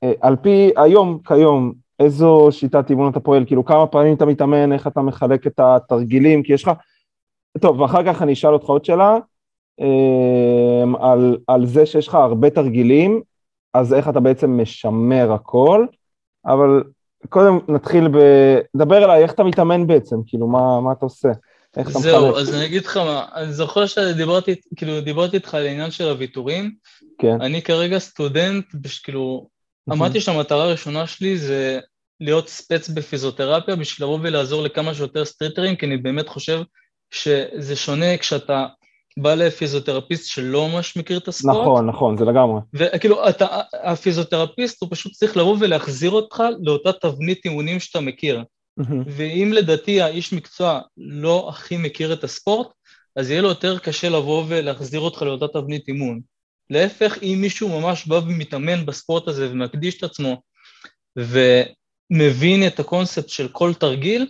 [0.06, 4.74] uh, על פי היום, כיום, איזו שיטת אימון אתה פועל, כאילו כמה פעמים אתה מתאמן,
[4.74, 6.72] איך אתה מחלק את התרגילים, כי יש לך...
[7.60, 9.18] טוב, ואחר כך אני אשאל אותך עוד שאלה,
[11.00, 13.22] על, על זה שיש לך הרבה תרגילים,
[13.74, 15.86] אז איך אתה בעצם משמר הכל,
[16.46, 16.84] אבל
[17.30, 18.18] קודם נתחיל ב...
[18.76, 21.30] דבר אליי, איך אתה מתאמן בעצם, כאילו, מה, מה אתה עושה?
[21.78, 22.42] איך אתה זהו, מחלק?
[22.42, 26.76] אז אני אגיד לך מה, אני זוכר שדיברתי, כאילו, דיברתי איתך על העניין של הוויתורים.
[27.18, 27.42] כן.
[27.42, 28.66] אני כרגע סטודנט,
[29.04, 29.48] כאילו,
[29.92, 31.80] אמרתי שהמטרה הראשונה שלי זה
[32.20, 36.62] להיות ספץ בפיזיותרפיה בשביל לבוא ולעזור לכמה שיותר סטריטרים, כי אני באמת חושב
[37.12, 38.66] שזה שונה כשאתה
[39.18, 41.58] בא לפיזיותרפיסט שלא ממש מכיר את הספורט.
[41.62, 42.62] נכון, נכון, זה לגמרי.
[42.74, 48.44] וכאילו, אתה, הפיזיותרפיסט הוא פשוט צריך לבוא ולהחזיר אותך לאותה תבנית אימונים שאתה מכיר.
[49.08, 52.68] ואם לדעתי האיש מקצוע לא הכי מכיר את הספורט,
[53.16, 56.22] אז יהיה לו יותר קשה לבוא ולהחזיר אותך לאותה תבנית אימון.
[56.70, 60.42] להפך, אם מישהו ממש בא ומתאמן בספורט הזה ומקדיש את עצמו
[61.18, 64.28] ומבין את הקונספט של כל תרגיל,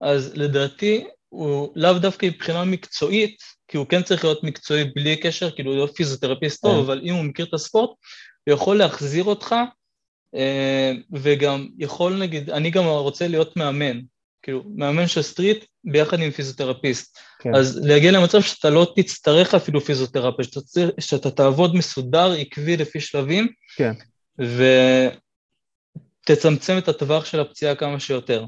[0.00, 3.36] אז לדעתי הוא לאו דווקא מבחינה מקצועית,
[3.68, 6.80] כי הוא כן צריך להיות מקצועי בלי קשר, כאילו לא פיזיותרפיסט טוב, כן.
[6.80, 7.90] אבל אם הוא מכיר את הספורט,
[8.46, 9.54] הוא יכול להחזיר אותך,
[10.34, 14.00] אה, וגם יכול נגיד, אני גם רוצה להיות מאמן,
[14.42, 17.18] כאילו מאמן של street ביחד עם פיזיותרפיסט.
[17.38, 17.54] כן.
[17.54, 23.00] אז להגיע למצב שאתה לא תצטרך אפילו פיזיותרפיה, שאתה, צר- שאתה תעבוד מסודר, עקבי לפי
[23.00, 23.92] שלבים, כן.
[26.28, 28.44] ותצמצם את הטווח של הפציעה כמה שיותר.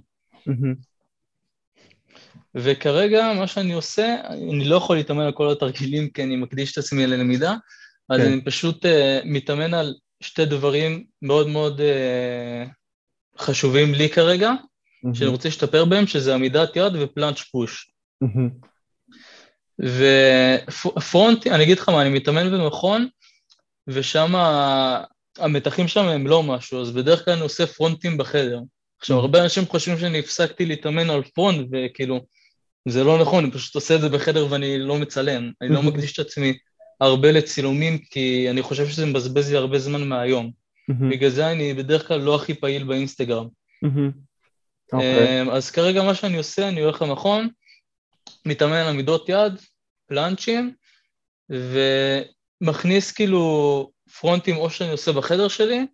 [0.47, 0.90] מהמם.
[2.55, 6.79] וכרגע מה שאני עושה, אני לא יכול להתאמן על כל התרגילים כי אני מקדיש את
[6.79, 7.55] עצמי ללמידה,
[8.09, 8.27] אז כן.
[8.27, 8.89] אני פשוט uh,
[9.25, 12.69] מתאמן על שתי דברים מאוד מאוד uh,
[13.39, 14.53] חשובים לי כרגע,
[15.15, 17.91] שאני רוצה להשתפר בהם, שזה עמידת יד ופלאנץ' פוש.
[18.21, 18.51] מהמם.
[19.81, 23.09] ופרונט, אני אגיד לך מה, אני מתאמן במכון,
[23.87, 24.35] ושם
[25.39, 28.61] המתחים שם הם לא משהו, אז בדרך כלל אני עושה פרונטים בחדר.
[28.99, 29.19] עכשיו.
[29.19, 32.21] הרבה אנשים חושבים שאני הפסקתי להתאמן על פרונט, וכאילו,
[32.89, 35.51] זה לא נכון, אני פשוט עושה את זה בחדר ואני לא מצלם.
[35.63, 36.59] אני לא מקדיש את עצמי
[37.01, 40.51] הרבה לצילומים, כי אני חושב שזה מבזבז לי הרבה זמן מהיום.
[41.11, 43.49] בגלל זה אני בדרך כלל לא הכי פעיל באינסטגרם.
[44.93, 45.43] אוקיי.
[45.43, 47.49] אמ, אז כרגע מה שאני עושה, אני הולך למכון,
[48.47, 49.53] מתאמן על עמידות יד,
[50.07, 50.75] פלאנצ'ים,
[52.63, 55.87] ומכניס כאילו פרונטים או שאני עושה בחדר שלי,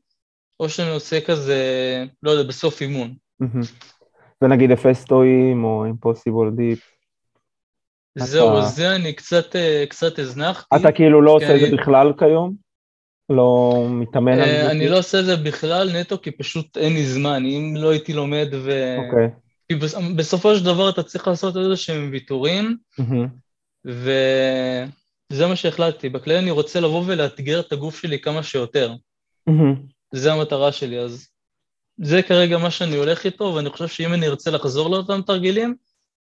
[0.61, 1.61] או שאני עושה כזה,
[2.22, 3.14] לא יודע, בסוף אימון.
[3.41, 3.62] מהמם.
[4.45, 6.91] ונגיד אפסטואים או אימפוסיבול דיפ.
[8.18, 10.76] זהו, אז זה אני קצת, אה, קצת הזנחתי.
[10.76, 12.55] אתה כאילו לא עושה את זה בכלל כיום?
[13.30, 14.70] לא מתאמן על אה, זה?
[14.70, 17.43] אני לא עושה את זה בכלל נטו, כי פשוט אין לי זמן.
[17.47, 18.97] אם לא הייתי לומד ו...
[18.99, 19.28] אוקיי.
[19.68, 22.76] כי בס- בסופו של דבר אתה צריך לעשות איזה שהם ויתורים.
[23.84, 26.09] וזה מה שהחלטתי.
[26.09, 28.95] בכלל אני רוצה לבוא ולאתגר את הגוף שלי כמה שיותר.
[30.14, 31.28] זה המטרה שלי, אז
[31.99, 35.76] זה כרגע מה שאני הולך איתו, ואני חושב שאם אני ארצה לחזור לאותם תרגילים,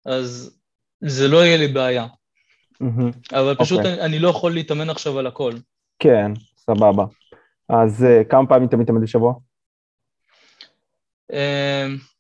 [0.05, 0.59] אז
[1.01, 2.07] זה לא יהיה לי בעיה.
[2.79, 3.11] מהמם.
[3.31, 3.93] אבל פשוט אוקיי.
[3.93, 5.53] אני, אני לא יכול להתאמן עכשיו על הכל.
[5.99, 7.05] כן, סבבה.
[7.69, 9.33] אז אה, כמה פעמים אתה מתאמן בשבוע?
[11.31, 11.35] Um,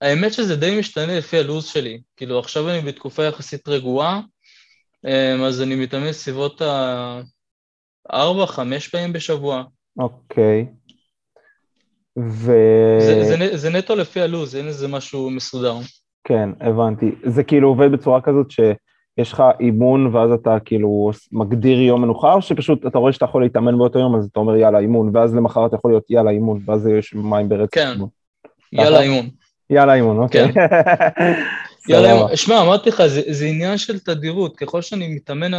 [0.01, 2.01] האמת שזה די משתנה לפי הלו"ז שלי.
[2.17, 4.21] כאילו, עכשיו אני בתקופה יחסית רגועה,
[5.05, 6.61] um, אז אני מתאמן סביבות
[8.09, 9.63] הארבע, חמש פעמים בשבוע.
[9.97, 10.67] אוקיי.
[12.19, 12.53] ו...
[12.99, 15.75] זה, זה, זה נטו לפי הלו"ז, אין איזה משהו מסודר.
[16.23, 17.11] כן, הבנתי.
[17.23, 22.41] זה כאילו עובד בצורה כזאת שיש לך אימון ואז אתה כאילו מגדיר יום מנוחה, או
[22.41, 25.73] שפשוט אתה רואה שאתה יכול להתאמן באותו יום, אז אתה אומר יאללה אימון, ואז למחרת
[25.73, 27.75] יכול להיות יאללה אימון, ואז יש מים ברצף.
[27.75, 27.97] כן.
[28.73, 29.29] יאללה אימון.
[29.69, 30.41] יאללה אימון, אוקיי.
[31.89, 32.13] יאללה סבבה.
[32.13, 32.35] אימון.
[32.35, 34.57] שמע, אמרתי לך, זה, זה עניין של תדירות.
[34.57, 35.51] ככל שאני מתאמן,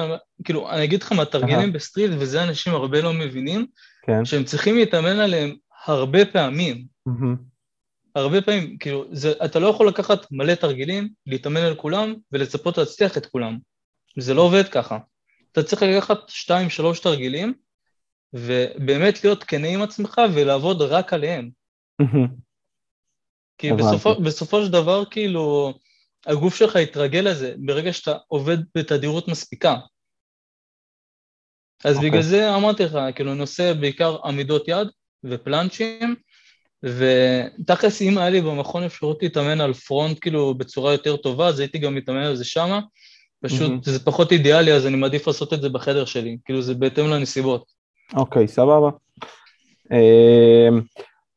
[0.45, 1.25] כאילו, אני אגיד לך מה.
[1.25, 3.67] תרגילים ב street, וזה אנשים הרבה לא מבינים,
[4.03, 4.25] כן.
[4.25, 5.55] שהם צריכים להתאמן עליהם
[5.87, 6.87] הרבה פעמים.
[7.07, 7.37] מהמם.
[8.15, 13.19] הרבה פעמים, כאילו, זה, אתה לא יכול לקחת מלא תרגילים, להתאמן על כולם ולצפות להצליח
[13.19, 13.59] את כולם.
[14.19, 14.99] זה לא עובד ככה.
[15.53, 17.55] אתה צריך לקחת שתיים, שלוש תרגילים,
[18.33, 21.51] ובאמת להיות כנה עם עצמך ולעבוד רק עליהם.
[21.99, 22.29] מהמם.
[23.59, 23.73] כי.
[23.73, 25.75] בסופו, בסופו של דבר, כאילו,
[26.27, 29.77] הגוף שלך יתרגל לזה ברגע שאתה עובד בתדירות מספיקה.
[31.85, 32.11] אז אוקיי.
[32.11, 34.89] בגלל זה אמרתי לך, כאילו, עושה בעיקר עמידות יד
[35.31, 36.15] ופלאנצ'ים,
[36.83, 41.79] ותכלס, אם היה לי במכון אפשרות להתאמן על פרונט, כאילו, בצורה יותר טובה, אז הייתי
[41.79, 42.81] גם מתאמן על זה שמה.
[43.45, 43.81] פשוט, מהמם.
[43.85, 46.39] זה פחות אידיאלי, אז אני מעדיף לעשות את זה בחדר שלי.
[46.45, 47.65] כאילו, זה בהתאם לנסיבות.
[48.15, 48.91] אוקיי, סבבה.
[49.93, 50.81] אמ,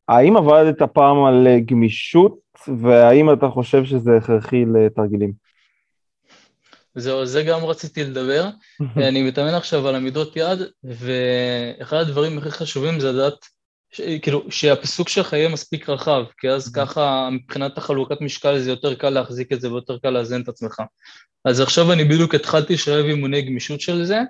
[0.08, 2.38] האם עבדת פעם על גמישות,
[2.82, 5.34] והאם אתה חושב שזה הכרחי לתרגילים?
[6.96, 8.50] זהו, זה גם רציתי לדבר.
[8.98, 13.46] אני מתאמן עכשיו על עמידות יד, ואחד הדברים הכי חשובים זה לדעת,
[13.92, 14.02] ש...
[14.22, 19.10] כאילו, שהפיסוק שלך יהיה מספיק רחב, כי אז ככה מבחינת החלוקת משקל זה יותר קל
[19.10, 20.82] להחזיק את זה ויותר קל לאזן את עצמך.
[21.46, 24.22] אז עכשיו אני בדיוק התחלתי לשלב אימוני גמישות של זה.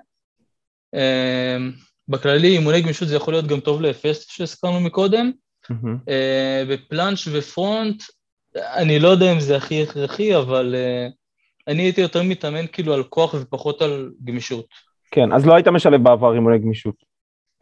[0.94, 1.72] אמ,
[2.08, 5.30] בכללי אימוני גמישות זה יכול להיות גם טוב לאפס שהזכרנו מקודם.
[6.08, 8.02] אה, בפלאנץ' ופרונט,
[8.56, 11.12] אני לא יודע אם זה הכי הכרחי, אבל uh,
[11.68, 14.66] אני הייתי יותר מתאמן כאילו על כוח ופחות על גמישות.
[15.10, 16.94] כן, אז לא היית משלב בעבר אימוני גמישות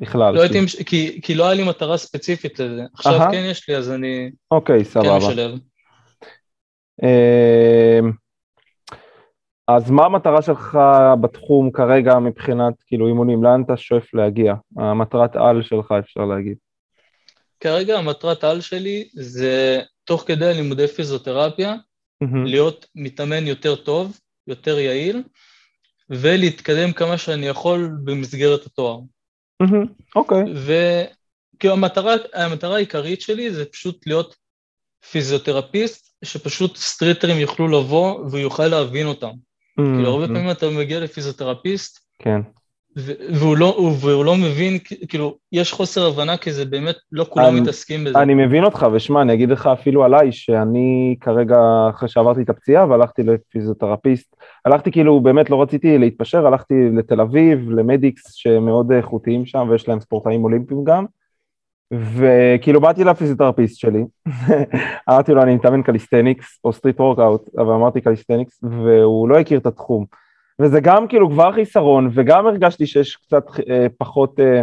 [0.01, 0.35] בכלל.
[0.35, 2.83] לא הייתי, כי, כי לא היה לי מטרה ספציפית לזה.
[2.95, 5.19] עכשיו כן יש לי, אז אני אוקיי, כן סבבה.
[5.19, 5.59] משלב.
[7.03, 8.13] אמ,
[9.69, 10.79] אז מה המטרה שלך
[11.21, 13.45] בתחום כרגע מבחינת כאילו אימונים?
[13.45, 14.55] לאן אתה שואף להגיע?
[14.77, 16.57] המטרת על שלך אפשר להגיד.
[17.61, 21.75] כרגע המטרת על שלי זה תוך כדי לימודי פיזיותרפיה,
[22.45, 25.23] להיות מתאמן יותר טוב, יותר יעיל,
[26.11, 28.99] ולהתקדם כמה שאני יכול במסגרת התואר.
[30.17, 30.43] אוקיי.
[30.55, 34.37] וכאילו המטרה, המטרה העיקרית שלי זה פשוט להיות
[35.11, 39.31] פיזיותרפיסט, שפשוט סטריטרים יוכלו לבוא והוא יוכל להבין אותם.
[39.77, 42.41] כאילו הרבה פעמים אתה מגיע לפיזיותרפיסט, כן.
[42.97, 44.78] והוא לא, והוא לא מבין,
[45.09, 48.18] כאילו, יש חוסר הבנה כי זה באמת, לא כולם אני, מתעסקים בזה.
[48.18, 51.57] אני מבין אותך, ושמע, אני אגיד לך אפילו עליי, שאני כרגע,
[51.91, 57.70] אחרי שעברתי את הפציעה והלכתי לפיזיותרפיסט, הלכתי כאילו, באמת לא רציתי להתפשר, הלכתי לתל אביב,
[57.70, 61.05] למדיקס, שהם מאוד איכותיים שם, ויש להם ספורטאים אולימפיים גם,
[61.93, 64.05] וכאילו באתי לפיזיותרפיסט שלי,
[65.11, 69.66] אמרתי לו, אני מתאמן קליסטניקס, או street workout, אבל אמרתי קליסטניקס, והוא לא הכיר את
[69.66, 70.05] התחום.
[70.61, 74.63] וזה גם כאילו כבר חיסרון, וגם הרגשתי שיש קצת אה, פחות, אה,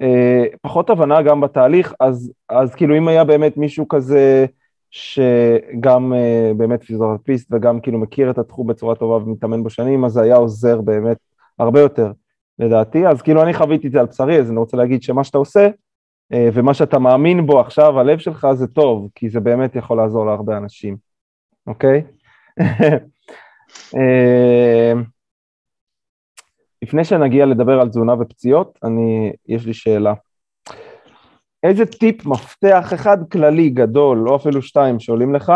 [0.00, 4.46] אה, פחות הבנה גם בתהליך, אז, אז כאילו אם היה באמת מישהו כזה
[4.90, 10.12] שגם אה, באמת פיזיותרפיסט וגם כאילו מכיר את התחום בצורה טובה ומתאמן בו שנים, אז
[10.12, 11.16] זה היה עוזר באמת
[11.58, 12.12] הרבה יותר
[12.58, 15.38] לדעתי, אז כאילו אני חוויתי את זה על בשרי, אז אני רוצה להגיד שמה שאתה
[15.38, 15.68] עושה,
[16.32, 20.26] אה, ומה שאתה מאמין בו עכשיו, הלב שלך זה טוב, כי זה באמת יכול לעזור
[20.26, 20.96] להרבה אנשים,
[21.66, 22.02] אוקיי?
[23.96, 24.92] אה,
[26.82, 30.14] לפני שנגיע לדבר על תזונה ופציעות, אני, יש לי שאלה.
[31.62, 35.52] איזה טיפ מפתח אחד כללי גדול, או אפילו שתיים שעולים לך,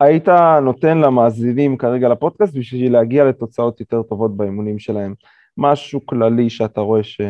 [0.00, 0.28] היית
[0.62, 5.14] נותן למאזינים כרגע לפודקאסט בשביל להגיע לתוצאות יותר טובות באימונים שלהם?
[5.56, 7.20] משהו כללי שאתה רואה ש...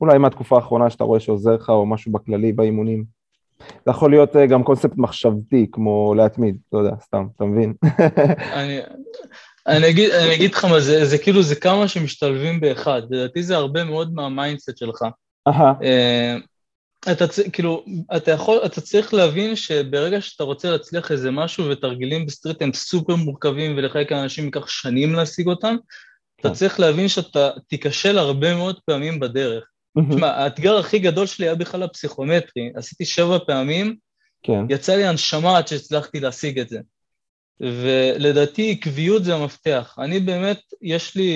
[0.00, 3.04] אולי מהתקופה האחרונה שאתה רואה שעוזר לך, או משהו בכללי באימונים.
[3.84, 7.74] זה יכול להיות אה, גם קונספט מחשבתי, כמו להתמיד, לא יודע, סתם, אתה מבין?
[8.60, 8.78] אני,
[9.66, 13.02] אני, אגיד, אני אגיד לך מה, זה, זה כאילו, זה כמה שמשתלבים באחד.
[13.10, 15.04] לדעתי זה הרבה מאוד מה mindset שלך.
[15.82, 16.36] אה,
[17.12, 17.84] אתה כאילו,
[18.16, 22.72] אתה יכול, אתה צריך להבין שברגע שאתה רוצה להצליח איזה משהו ותרגילים ב street הם
[22.72, 25.76] סופר מורכבים ולחלק האנשים ייקח שנים להשיג אותם,
[26.40, 26.54] אתה כן.
[26.54, 29.64] צריך להבין שאתה תיכשל הרבה מאוד פעמים בדרך.
[30.10, 32.72] תשמע, האתגר הכי גדול שלי היה בכלל הפסיכומטרי.
[32.76, 33.96] עשיתי שבע פעמים,
[34.42, 36.78] כן, יצא לי הנשמה עד שהצלחתי להשיג את זה.
[37.60, 39.96] ולדעתי עקביות זה המפתח.
[39.98, 41.32] אני באמת, יש לי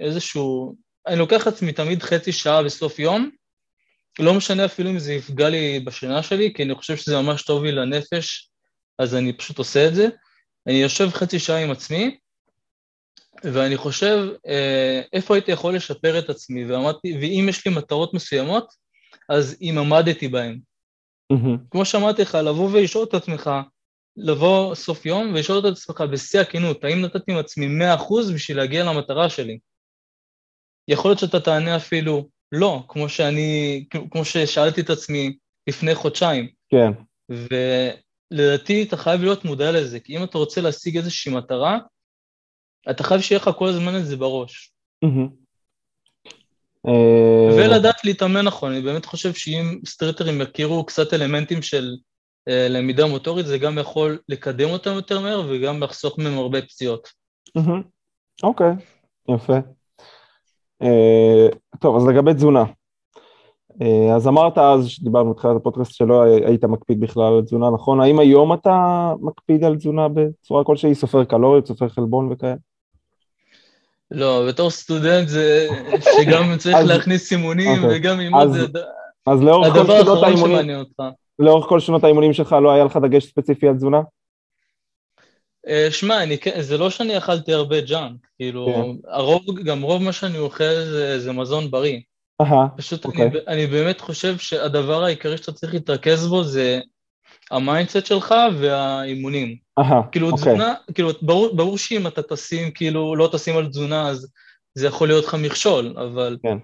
[0.00, 0.76] איזשהו...
[1.06, 3.30] אני לוקח לעצמי תמיד חצי שעה בסוף יום,
[4.18, 7.64] לא משנה אפילו אם זה יפגע לי בשינה שלי, כי אני חושב שזה ממש טוב
[7.64, 8.50] לי לנפש,
[8.98, 10.08] אז אני פשוט עושה את זה.
[10.66, 12.18] אני יושב חצי שעה עם עצמי,
[13.44, 18.72] ואני חושב אה, איפה הייתי יכול לשפר את עצמי, ועמדתי, ואם יש לי מטרות מסוימות,
[19.28, 20.60] אז אם עמדתי בהן.
[21.32, 21.56] מהמם.
[21.70, 23.50] כמו שאמרתי לך, לבוא ולשאול את עצמך,
[24.16, 27.66] לבוא סוף יום ולשאול את עצמך בשיא הכנות, האם נתתי עם עצמי
[27.96, 29.58] 100% בשביל להגיע למטרה שלי?
[30.88, 35.36] יכול להיות שאתה תענה אפילו לא, כמו שאני, כמו ששאלתי את עצמי
[35.66, 36.48] לפני חודשיים.
[36.68, 36.92] כן,
[37.30, 41.78] ולדעתי אתה חייב להיות מודע לזה, כי אם אתה רוצה להשיג איזושהי מטרה,
[42.90, 44.72] אתה חייב שיהיה לך כל הזמן את זה בראש.
[46.88, 51.90] אה, ולדעת להתאמן נכון, אני באמת חושב שאם סטריטרים יכירו קצת אלמנטים של
[52.48, 57.08] אה, למידה מוטורית, זה גם יכול לקדם אותם יותר מהר וגם לחסוך מהם הרבה פציעות.
[58.42, 58.72] אוקיי,
[59.28, 59.56] יפה.
[60.82, 61.48] אה,
[61.80, 62.64] טוב, אז לגבי תזונה.
[64.16, 68.00] אז אמרת אז, שדיברנו בתחילת הפודקאסט, שלא היית מקפיד בכלל על תזונה, נכון?
[68.00, 72.54] האם היום אתה מקפיד על תזונה בצורה כלשהי, סופר קלוריות, סופר חלבון וכאלה?
[74.14, 75.68] לא, בתור סטודנט זה
[76.16, 77.96] שגם צריך אז- להכניס סימונים אוקיי.
[77.98, 78.60] וגם ללמוד אז- זה
[79.26, 81.02] אז הדבר האחרון שמעניין אותך.
[81.38, 84.00] לאורך כל שנות האימונים שלך לא היה לך דגש ספציפי על תזונה?
[85.68, 89.10] אה, שמע, כן- זה לא שאני אכלתי הרבה ג'אנק, כאילו, כן.
[89.10, 91.98] הרוב, גם רוב מה שאני אוכל זה, זה מזון בריא.
[92.76, 93.26] פשוט אוקיי.
[93.26, 96.80] אני, אני באמת חושב שהדבר העיקרי שאתה צריך להתרכז בו זה
[97.50, 99.56] ה mindset שלך והאימונים.
[99.78, 100.42] אהה, כאילו אוקיי.
[100.42, 104.32] תזונה, כאילו ברור, ברור שאם אתה תשים, כאילו לא תשים על תזונה אז
[104.74, 106.58] זה יכול להיות לך מכשול, אבל כן.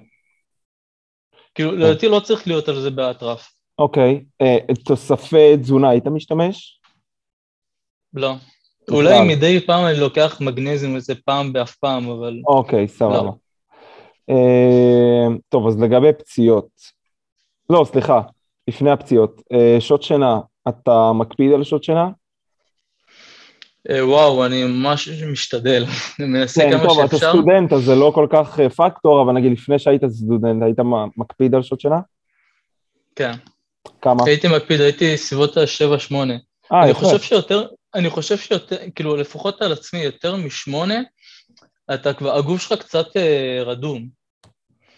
[1.54, 3.52] כאילו לדעתי לא צריך להיות על זה באטרף.
[3.78, 4.24] אוקיי.
[4.40, 6.80] אה, תוספי תזונה היית משתמש?
[8.14, 8.34] לא.
[8.90, 13.22] אולי מדי פעם אני לוקח מגנזיום איזה פעם באף פעם, אבל אוקיי, סבבה.
[13.22, 13.32] לא.
[14.30, 16.68] אה, טוב, אז לגבי פציעות.
[17.70, 18.20] לא, סליחה,
[18.68, 19.42] לפני הפציעות.
[19.52, 22.08] אה, שעות שינה, אתה מקפיד על שעות שינה?
[23.90, 25.84] אה, וואו, אני ממש משתדל,
[26.20, 27.32] אני מנסה כן, כמה טוב, אתה שאפשר.
[27.32, 30.78] סטודנט, אז זה לא כל כך אה, פקטור, אבל נגיד לפני שהיית סטודנט, היית
[31.16, 32.00] מקפיד על שעות שינה?
[33.16, 33.32] כן.
[34.02, 34.22] כמה?
[34.26, 36.14] הייתי מקפיד, הייתי סביבות ה-7-8.
[36.72, 36.94] אה, אני.
[36.94, 41.00] חושב שיותר, אני חושב שיותר, כאילו לפחות על עצמי, יותר משמונה,
[41.94, 44.08] אתה כבר, הגוף שלך קצת אה, רדום.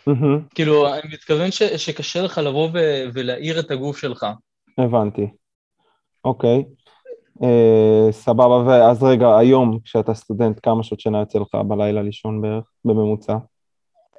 [0.06, 4.26] מהמם, כאילו, אני מתכוון ש, שקשה לך לבוא ו, ולהעיר את הגוף שלך.
[4.78, 5.26] הבנתי.
[6.24, 6.56] אוקיי.
[6.56, 6.62] אה,
[8.10, 13.36] סבבה, ואז רגע, היום כשאתה סטודנט, כמה שעות שינה יוצא לך בלילה לישון בערך, בממוצע?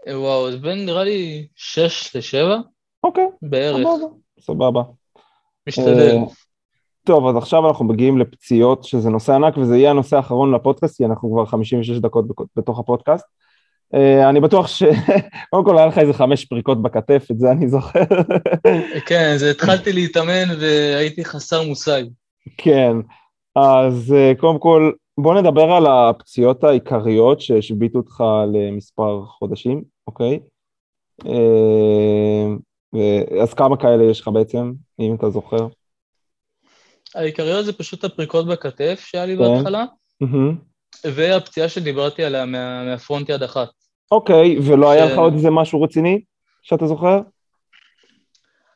[0.07, 2.57] אה, וואו, זה בין נראה לי 6 ל-7
[3.03, 4.05] אוקיי, בערך, סבבה,
[4.39, 4.82] סבבה.
[5.67, 6.17] משתדל.
[6.17, 6.24] אה,
[7.03, 11.05] טוב, אז עכשיו אנחנו מגיעים לפציעות, שזה נושא ענק, וזה יהיה הנושא האחרון לפודקאסט, כי
[11.05, 13.26] אנחנו כבר 56 דקות בתוך הפודקאסט.
[13.93, 14.84] אה, אני בטוח ש...
[15.51, 18.03] קודם כל היה לך איזה חמש פריקות בכתף, את זה אני זוכר.
[19.07, 22.03] כן, זה התחלתי להתאמן והייתי חסר מושג.
[22.57, 22.97] כן,
[23.55, 28.23] אז אה, קודם כל, בוא נדבר על הפציעות העיקריות שהשביתו אותך
[28.53, 30.39] למספר חודשים, אוקיי?
[31.25, 32.47] אה,
[32.95, 35.67] ו- אז כמה כאלה יש לך בעצם, אם אתה זוכר?
[37.15, 39.39] העיקריות זה פשוט הפריקות בכתף שהיה לי כן.
[39.39, 39.85] בהתחלה,
[40.21, 40.55] מהמם.
[41.05, 43.69] והפציעה שדיברתי עליה מה, מהפרונט יד אחת.
[44.11, 46.21] אוקיי, ולא היה ש- לך עוד איזה משהו רציני
[46.61, 47.21] שאתה זוכר?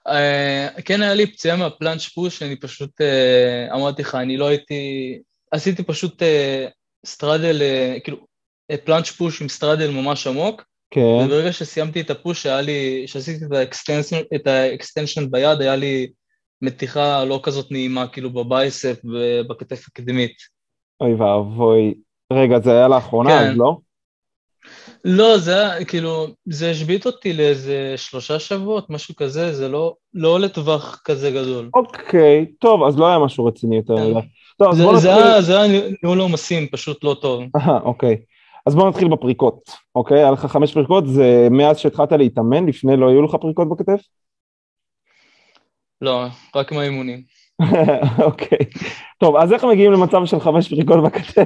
[0.07, 5.19] אה, כן היה לי פציעה מהפלאנץ' פוש, אני פשוט אה, אמרתי לך, אני לא הייתי...
[5.51, 6.67] עשיתי פשוט אה,
[7.05, 7.61] straddle,
[8.03, 8.17] כאילו,
[8.83, 13.45] planche push עם straddle ממש עמוק, כן, וברגע שסיימתי את ה push, היה לי, כשעשיתי
[14.35, 16.07] את ה extension ביד, היה לי
[16.61, 20.35] מתיחה לא כזאת נעימה, כאילו ב bicep ובכתף הקדמית.
[21.01, 21.93] אוי ואבוי.
[22.33, 23.49] רגע, זה היה לאחרונה, כן.
[23.51, 23.77] אז לא?
[25.07, 30.39] לא, זה היה, כאילו, זה השבית אותי לאיזה שלושה שבועות, משהו כזה, זה לא, לא
[30.39, 31.69] לטווח כזה גדול.
[31.73, 34.11] אוקיי, טוב, אז לא היה משהו רציני יותר כן.
[34.11, 34.27] מדי.
[34.57, 35.23] טוב, אז זה, בוא זה, נתחיל...
[35.23, 37.43] היה, זה היה ניהול עומסים, פשוט לא טוב.
[37.55, 38.17] אהה, אוקיי.
[38.65, 40.17] אז בוא נתחיל בפריקות, אוקיי?
[40.17, 44.01] היה לך חמש פריקות, זה מאז שהתחלת להתאמן, לפני לא היו לך פריקות בכתף?
[46.01, 46.25] לא,
[46.55, 47.21] רק עם האימונים.
[48.25, 48.65] אוקיי.
[49.19, 51.43] טוב, אז איך מגיעים למצב של חמש פריקות בכתף?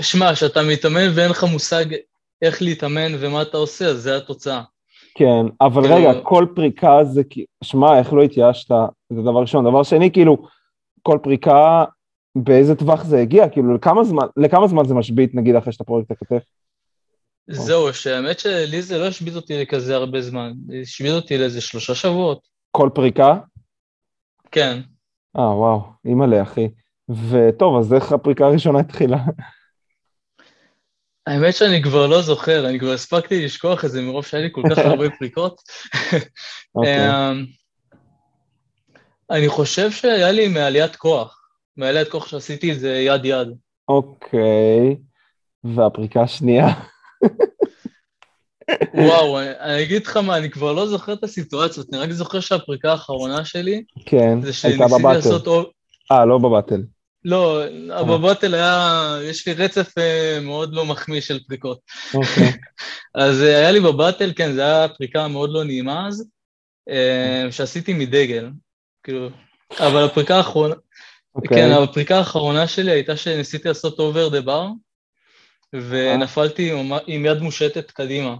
[0.00, 1.84] שמע, כשאתה מתאמן ואין לך מושג
[2.42, 4.62] איך להתאמן ומה אתה עושה, אז זה התוצאה.
[5.14, 7.22] כן, אבל כאילו- רגע, כל פריקה זה,
[7.64, 8.74] שמע, איך לא התייאשת?
[9.10, 9.64] זה דבר ראשון.
[9.64, 10.48] דבר שני, כאילו,
[11.02, 11.84] כל פריקה,
[12.36, 13.48] באיזה טווח זה הגיע?
[13.48, 16.42] כאילו, לכמה זמן, לכמה זמן זה משבית, נגיד, אחרי שאתה פורק את הכתף?
[17.46, 20.52] זהו, שהאמת שלי זה לא השבית אותי לכזה הרבה זמן,
[20.82, 22.48] השבית אותי לאיזה שלושה שבועות.
[22.70, 23.34] כל פריקה?
[24.50, 24.80] כן.
[25.38, 26.68] אה, וואו, אימא'לה, אחי.
[27.30, 29.18] וטוב, אז איך הפריקה הראשונה התחילה?
[31.26, 34.62] האמת שאני כבר לא זוכר, אני כבר הספקתי לשכוח את זה מרוב שהיה לי כל
[34.70, 35.60] כך הרבה פריקות.
[36.74, 37.10] אוקיי.
[37.10, 37.44] אמ,
[39.30, 41.38] אני חושב שהיה לי מעליית כוח.
[41.76, 43.48] מעליית כוח שעשיתי את זה יד-יד.
[43.88, 44.96] אוקיי.
[45.64, 46.66] והפריקה השנייה?
[48.94, 52.90] וואו, אני אגיד לך מה, אני כבר לא זוכר את הסיטואציות, אני רק זוכר שהפריקה
[52.90, 54.84] האחרונה שלי, כן, הייתה.
[55.46, 55.66] אול-
[56.12, 56.82] אה, לא בבטל.
[57.24, 57.62] לא,
[58.08, 61.78] ב battle היה, יש לי רצף אה, מאוד לא מחמיא של פריקות.
[62.14, 62.52] אוקיי.
[63.14, 66.28] אז אה, היה לי ב battle, כן, זו הייתה פריקה מאוד לא נעימה אז,
[66.88, 68.50] אה, שעשיתי מדגל,
[69.02, 69.28] כאילו,
[69.78, 70.74] אבל הפריקה האחרונה,
[71.34, 71.56] אוקיי.
[71.58, 74.66] כן, הפריקה האחרונה שלי הייתה שניסיתי לעשות over the bar,
[75.72, 76.72] ונפלתי
[77.06, 78.36] עם- יד מושטת קדימה.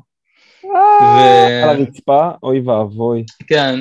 [0.62, 2.30] על הרצפה?
[2.42, 3.24] אוי ואבוי.
[3.46, 3.78] כן,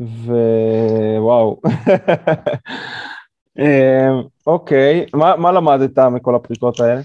[0.00, 1.60] ווואו.
[3.58, 7.00] אמ, אוקיי, מה מה למדת מכל הפריקות האלה?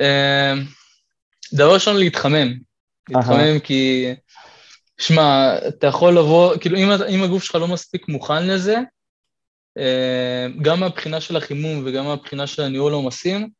[0.00, 0.54] אה,
[1.54, 2.48] דבר ראשון, להתחמם.
[3.08, 4.06] להתחמם כי,
[4.98, 8.76] שמע, אתה יכול לבוא, כאילו, אם, אם הגוף שלך לא מספיק מוכן לזה,
[9.78, 13.50] אה, גם מהבחינה של החימום וגם מהבחינה של הניהול עומסים,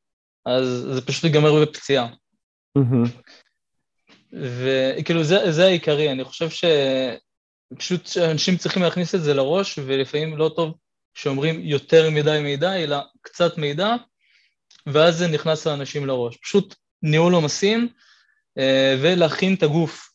[0.47, 2.09] אז זה פשוט ייגמר בפציעה.
[4.33, 10.51] וכאילו, זה, זה העיקרי, אני חושב שפשוט אנשים צריכים להכניס את זה לראש, ולפעמים לא
[10.57, 10.75] טוב
[11.17, 13.95] שאומרים יותר מדי מידע, אלא קצת מידע,
[14.87, 16.37] ואז זה נכנס לאנשים לראש.
[16.37, 17.89] פשוט ניהול עומסים
[18.59, 20.11] אה, ולהכין את הגוף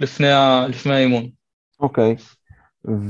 [0.00, 1.28] לפני, ה, לפני האימון.
[1.80, 2.16] אוקיי,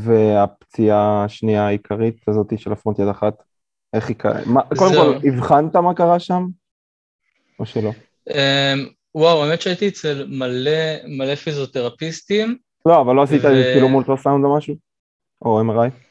[0.04, 3.42] והפציעה השנייה העיקרית הזאת של הפרונט יד אחת,
[3.92, 4.40] איך היא קרה?
[4.78, 6.46] קודם כל, הבחנת מה קרה שם?
[7.58, 7.90] או שלא?
[8.30, 12.58] אמ, וואו, האמת שהייתי אצל מלא, מלא פיזיותרפיסטים.
[12.86, 13.48] לא, אבל לא עשית ו...
[13.48, 14.74] איזה צילום אולטרסאונד או משהו?
[15.42, 16.05] או MRI?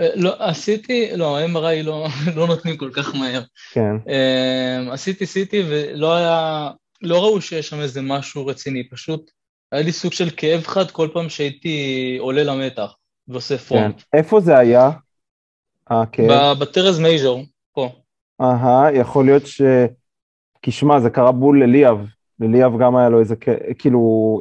[0.00, 3.42] אה, לא, עשיתי, לא, MRI לא, לא נותנים כל כך מהר.
[3.72, 3.96] כן.
[4.08, 6.70] אמ, עשיתי CT ולא היה,
[7.02, 9.30] לא ראו שיש שם איזה משהו רציני, פשוט
[9.72, 12.94] היה לי סוג של כאב חד כל פעם שהייתי עולה למתח
[13.28, 13.96] ועושה פרונט.
[13.96, 14.18] כן.
[14.18, 14.90] איפה זה היה?
[15.86, 16.58] הכאב?
[16.58, 17.42] בטרז מייז'ור,
[17.72, 17.90] פה.
[18.40, 19.62] אהה, יכול להיות ש...
[20.62, 22.06] כי שמע, זה קרה בול לליאב,
[22.40, 23.34] לליאב גם היה לו איזה,
[23.78, 24.40] כאילו,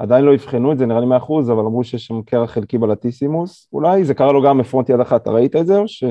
[0.00, 2.78] עדיין לא אבחנו את זה, נראה לי מאה אחוז, אבל אמרו שיש שם קרח חלקי
[2.78, 6.04] בלטיסימוס, אולי זה קרה לו גם בפרונט יד אחת, אתה ראית את זה או ש...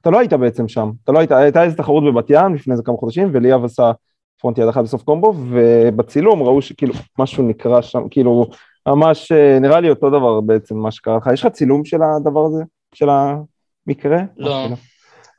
[0.00, 2.82] אתה לא היית בעצם שם, אתה לא היית, הייתה איזה תחרות בבת ים לפני איזה
[2.82, 3.92] כמה חודשים, וליאב עשה
[4.40, 8.46] פרונט יד אחת בסוף קומבו, ובצילום ראו שכאילו משהו נקרא שם, כאילו,
[8.88, 12.62] ממש נראה לי אותו דבר בעצם מה שקרה לך, יש לך צילום של הדבר הזה?
[12.94, 14.18] של המקרה?
[14.36, 14.66] לא.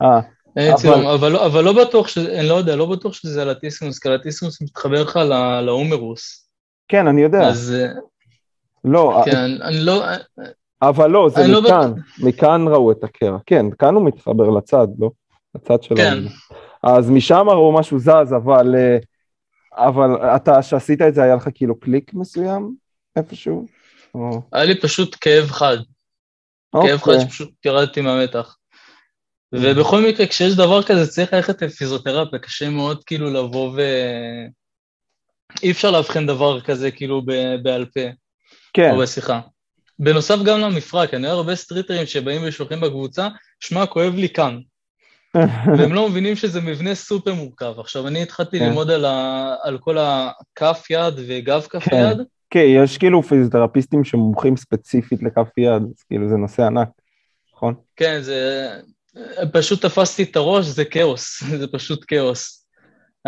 [0.02, 0.20] אה,
[0.56, 2.18] אין צילום, אבל, לא, אבל לא בטוח, ש...
[2.18, 5.16] אני לא יודע, לא בטוח שזה על הטיסמוס, כי הטיסמוס מתחבר לך
[5.62, 6.47] לאומרוס.
[6.88, 7.48] כן, אני יודע.
[7.48, 7.74] אז...
[7.78, 7.92] אה,
[8.84, 10.04] לא, כן, אני לא...
[10.82, 12.28] אבל לא, זה לא מכאן, לא...
[12.28, 13.38] מכאן ראו את הקרע.
[13.46, 15.10] כן, כאן הוא מתחבר לצד, לא?
[15.54, 15.96] לצד שלו.
[15.96, 16.18] כן.
[16.82, 18.74] אז משם ראו משהו זז, אבל...
[18.74, 18.98] אה,
[19.72, 22.74] אבל אתה, שעשית את זה, היה לך כאילו קליק מסוים
[23.16, 23.66] איפשהו?
[24.14, 24.42] או...
[24.52, 25.76] היה לי פשוט כאב חד.
[26.74, 26.90] אוקיי.
[26.90, 28.56] כאב חד שפשוט ירדתי מהמתח.
[29.54, 33.80] ובכל מקרה, כשיש דבר כזה, צריך ללכת לפיזיותרפיה, קשה מאוד כאילו לבוא ו...
[35.62, 37.22] אי אפשר לאבחן דבר כזה כאילו
[37.62, 38.00] בעל פה.
[38.72, 38.90] כן.
[38.90, 39.40] או בשיחה.
[39.98, 43.28] בנוסף גם למפרק, אני רואה הרבה סטריטרים שבאים ושולחים בקבוצה,
[43.60, 44.58] שמע, כואב לי כאן.
[45.78, 47.74] והם לא מבינים שזה מבנה סופר מורכב.
[47.78, 48.64] עכשיו, אני התחלתי כן.
[48.64, 49.54] ללמוד על, ה...
[49.62, 51.96] על כל הכף יד וגב כף כן.
[51.96, 52.26] יד.
[52.50, 56.88] כן, יש כאילו פיזיותרפיסטים שמומחים ספציפית לכף יד, אז כאילו זה נושא ענק,
[57.54, 57.74] נכון?
[57.96, 58.70] כן, זה...
[59.52, 62.57] פשוט תפסתי את הראש, זה כאוס, זה פשוט כאוס.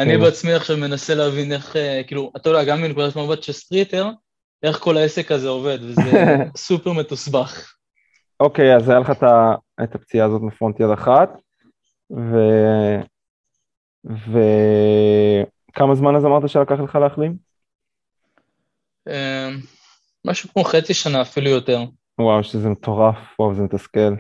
[0.03, 0.21] אני כן.
[0.21, 4.09] בעצמי עכשיו מנסה להבין איך, אה, כאילו, אתה יודע, גם מנקודת מבט של streeter,
[4.63, 6.03] איך כל העסק הזה עובד, וזה
[6.57, 7.75] סופר מתוסבך.
[8.41, 9.13] אוקיי, אז היה לך
[9.83, 11.31] את הפציעה הזאת מפרונט יד אחת,
[12.11, 12.37] ו...
[14.05, 17.37] וכמה זמן אז אמרת שלקח לך להחלים?
[19.09, 19.61] אמ,
[20.25, 21.85] משהו כמו חצי שנה, אפילו יותר.
[22.21, 24.15] וואו, שזה מטורף, וואו, זה מתסכל.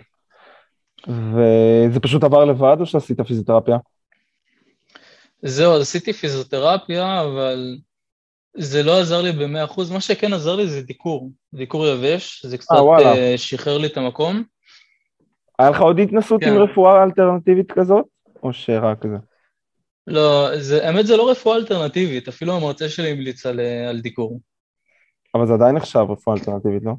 [1.09, 3.76] וזה פשוט עבר לבד או שעשית פיזיותרפיה?
[5.43, 7.76] זהו, אז עשיתי פיזיותרפיה, אבל
[8.57, 9.91] זה לא עזר לי במאה אחוז.
[9.91, 13.97] מה שכן עזר לי זה דיקור, דיקור יבש, זה קצת 아, אה, שחרר לי את
[13.97, 14.43] המקום.
[15.59, 16.51] היה לך עוד התנסות כן.
[16.51, 18.05] עם רפואה אלטרנטיבית כזאת,
[18.43, 19.16] או שרק זה?
[20.07, 24.41] לא, זה, האמת זה לא רפואה אלטרנטיבית, אפילו המרצה שלי המליץ על, אה, על דיקור.
[25.34, 26.93] אבל זה עדיין נחשב רפואה אלטרנטיבית, לא?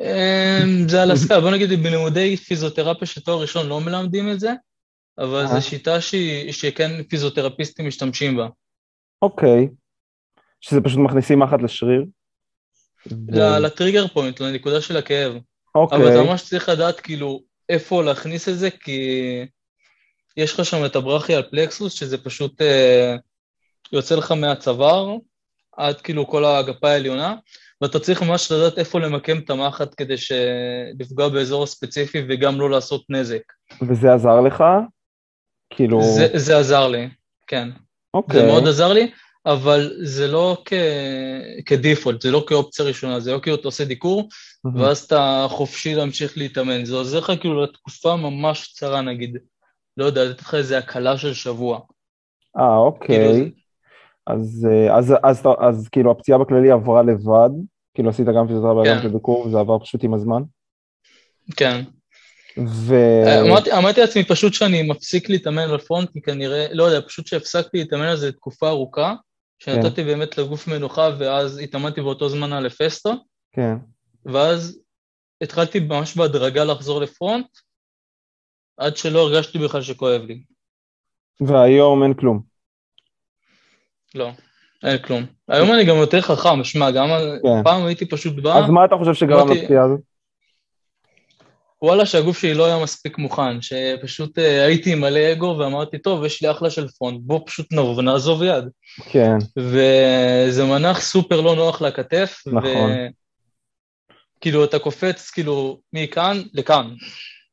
[0.00, 4.52] אמ, זה על הסקאלה, בוא נגיד בלימודי פיזיותרפיה של תואר ראשון לא מלמדים את זה,
[5.18, 6.00] אבל זו שיטה
[6.50, 8.48] שכן פיזיותרפיסטים משתמשים בה.
[9.22, 9.68] אוקיי,
[10.60, 12.04] שזה פשוט מכניסים מחט לשריר?
[13.60, 15.32] לטריגר פוינט, לנקודה של הכאב.
[15.74, 15.98] אוקיי.
[15.98, 19.00] אבל אתה ממש צריך לדעת כאילו איפה להכניס את זה, כי
[20.36, 23.16] יש לך שם את הברכי על פלקסוס, שזה פשוט אה,
[23.92, 25.16] יוצא לך מהצוואר
[25.76, 27.34] עד כאילו כל הגפה העליונה,
[27.80, 30.14] ואתה צריך ממש לדעת איפה למקם את המחט כדי
[30.98, 33.42] לפגוע באזור הספציפי וגם לא לעשות נזק.
[33.82, 34.64] וזה עזר לך?
[35.70, 36.02] כאילו...
[36.02, 37.08] זה, זה עזר לי,
[37.46, 37.68] כן.
[38.14, 38.40] אוקיי.
[38.40, 39.10] זה מאוד עזר לי,
[39.46, 40.72] אבל זה לא כ...
[41.66, 44.80] כדיפולט, זה לא כאופציה ראשונה, זה לא כאילו אתה עושה דיקור, mm-hmm.
[44.80, 46.84] ואז אתה חופשי להמשיך להתאמן.
[46.84, 49.38] זה עוזר לך כאילו לתקופה ממש קצרה נגיד.
[49.96, 51.80] לא יודע, לתת לך איזה הקלה של שבוע.
[52.56, 53.32] אה, אוקיי.
[53.32, 53.48] כאילו,
[54.26, 57.50] אז, אה, אז, אז, אז, אז כאילו הפציעה בכללי עברה לבד,
[57.94, 59.02] כאילו עשית גם פיזיותרפיה כן.
[59.02, 60.42] גם כדיקור, וזה עבר פשוט עם הזמן?
[61.56, 61.82] כן.
[62.58, 62.94] ו...
[63.46, 67.78] אמרתי, אמרתי לעצמי פשוט שאני מפסיק להתאמן על פרונט, כי כנראה, לא יודע, פשוט שהפסקתי
[67.78, 69.14] להתאמן על זה תקופה ארוכה,
[69.58, 70.06] שנתתי כן.
[70.06, 73.12] באמת לגוף מנוחה, ואז התאמנתי באותו זמן על אפסטו.
[73.52, 73.74] כן.
[74.26, 74.80] ואז
[75.40, 77.46] התחלתי ממש בהדרגה לחזור לפרונט,
[78.76, 80.42] עד שלא הרגשתי בכלל שכואב לי.
[81.40, 82.40] והיום אין כלום.
[84.14, 84.30] לא,
[84.82, 85.26] אין כלום.
[85.48, 87.08] היום אני גם יותר חכם, שמע, גם
[87.42, 87.64] כן.
[87.64, 88.58] פעם הייתי פשוט בא...
[88.58, 90.00] אז מה אתה חושב שגרם לפציעה הזאת?
[91.84, 96.42] וואלה, שהגוף שלי לא היה מספיק מוכן, שפשוט אה, הייתי מלא אגו ואמרתי, טוב, יש
[96.42, 97.66] לי אחלה של פונט, בוא פשוט
[98.02, 98.64] נעזוב יד.
[99.10, 99.36] כן.
[99.56, 102.42] וזה מנח סופר לא נוח לכתף.
[102.46, 102.90] נכון.
[104.40, 106.90] כאילו, אתה קופץ כאילו מכאן לכאן.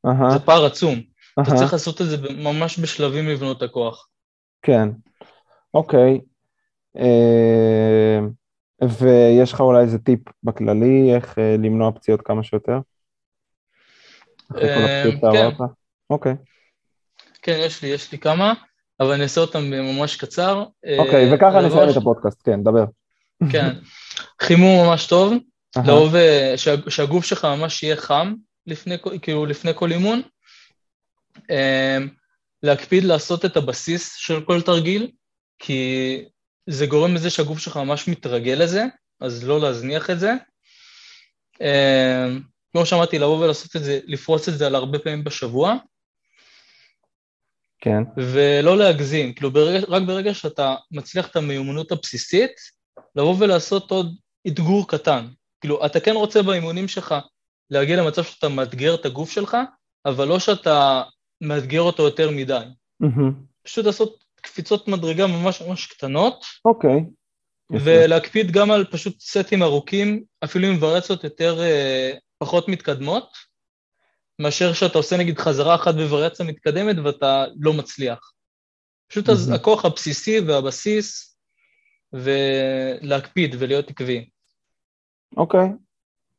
[0.06, 0.32] Uh-huh.
[0.32, 0.94] זה פער עצום.
[0.94, 1.42] Uh-huh.
[1.42, 4.08] אתה צריך לעשות את זה ממש בשלבים לבנות הכוח.
[4.62, 4.88] כן.
[5.74, 6.20] אוקיי.
[6.96, 8.18] אה,
[8.88, 12.78] ויש לך אולי איזה טיפ בכללי, איך אה, למנוע פציעות כמה שיותר?
[12.78, 14.31] אחרי כל אה, הפציעות כן.
[14.31, 14.31] שעברת?
[16.10, 16.34] אוקיי.
[17.42, 18.52] כן, יש לי, יש לי כמה,
[19.00, 20.64] אבל אני אעשה אותם ממש קצר.
[20.98, 22.84] אוקיי, אה, וככה נסיים את הפודקאסט, כן, דבר.
[23.52, 23.74] כן,
[24.42, 25.32] חימום ממש טוב,
[25.86, 28.34] לאהוב אה, שה- שהגוף שלך ממש יהיה חם
[28.66, 30.22] לפני, כאילו לפני כל אימון.
[31.50, 31.98] אה,
[32.62, 35.10] להקפיד לעשות את הבסיס של כל תרגיל,
[35.58, 36.24] כי
[36.66, 38.84] זה גורם לזה שהגוף שלך ממש מתרגל לזה,
[39.20, 40.32] אז לא להזניח את זה.
[42.72, 45.76] כמו שאמרתי, לבוא ולעשות את זה, לפרוץ את זה על הרבה פעמים בשבוע,
[47.80, 52.52] כן, ולא להגזים, כאילו ברגע, רק ברגע שאתה מצליח את המיומנות הבסיסית,
[53.16, 54.16] לבוא ולעשות עוד
[54.48, 55.26] אתגור קטן.
[55.60, 57.14] כאילו, אתה כן רוצה באימונים שלך
[57.70, 59.56] להגיע למצב שאתה מאתגר את הגוף שלך,
[60.06, 61.02] אבל לא שאתה
[61.40, 62.64] מאתגר אותו יותר מדי.
[63.00, 63.32] מהמם.
[63.62, 67.04] פשוט לעשות קפיצות מדרגה ממש ממש קטנות, אוקיי.
[67.72, 67.84] יפה.
[67.84, 72.12] ולהקפיד גם על פשוט סטים ארוכים, אפילו עם וריאציות יותר, אה,
[72.42, 73.36] פחות מתקדמות,
[74.38, 78.32] מאשר שאתה עושה נגיד חזרה אחת בווריאציה מתקדמת ואתה לא מצליח.
[79.08, 79.60] פשוט אז מהמם.
[79.60, 81.36] הכוח הבסיסי והבסיס,
[82.12, 84.28] ולהקפיד ולהיות עקבי.
[85.36, 85.68] אוקיי,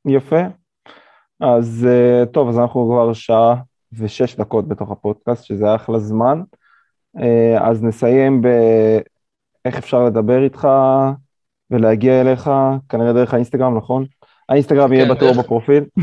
[0.08, 0.42] יפה.
[1.40, 3.56] אז אה, טוב, אז אנחנו כבר שעה
[3.94, 6.42] ושש דקות בתוך הפודקאסט, שזה אחלה זמן.
[7.20, 10.68] אה, אז נסיים באיך אפשר לדבר איתך
[11.72, 12.50] ולהגיע אליך,
[12.90, 14.06] כנראה דרך האינסטגרם, נכון?
[14.50, 15.84] האינסטגרם יהיה כן, בטוח דרך- בפרופיל.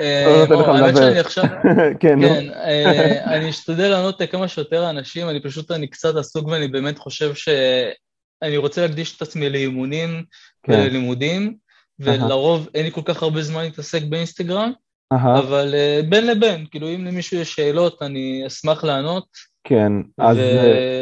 [0.00, 0.96] אה, לא האמת.
[0.96, 1.44] שאני עכשיו,
[2.00, 2.18] כן.
[2.20, 6.98] כן, אה, אני אשתדל לענות לכמה שיותר אנשים, אני פשוט, אני קצת עסוק ואני באמת
[6.98, 10.24] חושב שאני רוצה להקדיש את עצמי לאימונים
[10.62, 10.72] כן.
[10.72, 11.54] וללימודים,
[12.00, 14.72] ולרוב אין לי כל כך הרבה זמן להתעסק באינסטגרם,
[15.12, 19.26] אבל אה, בין לבין, כאילו אם למישהו יש שאלות, אני אשמח לענות
[19.64, 20.36] כן, אז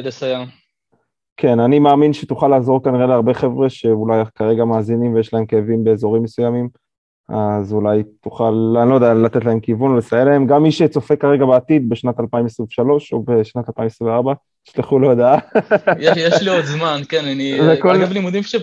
[0.02, 0.44] ולסייע.
[1.36, 6.22] כן, אני מאמין שתוכל לעזור כנראה להרבה חבר'ה שאולי כרגע מאזינים ויש להם כאבים באזורים
[6.22, 6.68] מסוימים,
[7.28, 10.46] אז אולי תוכל, אני לא יודע, לתת להם כיוון או לסייע להם.
[10.46, 14.32] גם מי שצופה כרגע בעתיד, בשנת 2023 או בשנת 2024,
[14.62, 15.38] תשלחו לו הודעה.
[15.98, 17.58] יש, יש לי עוד זמן, כן, אני...
[17.68, 18.58] וכל- אגב, לימודים של,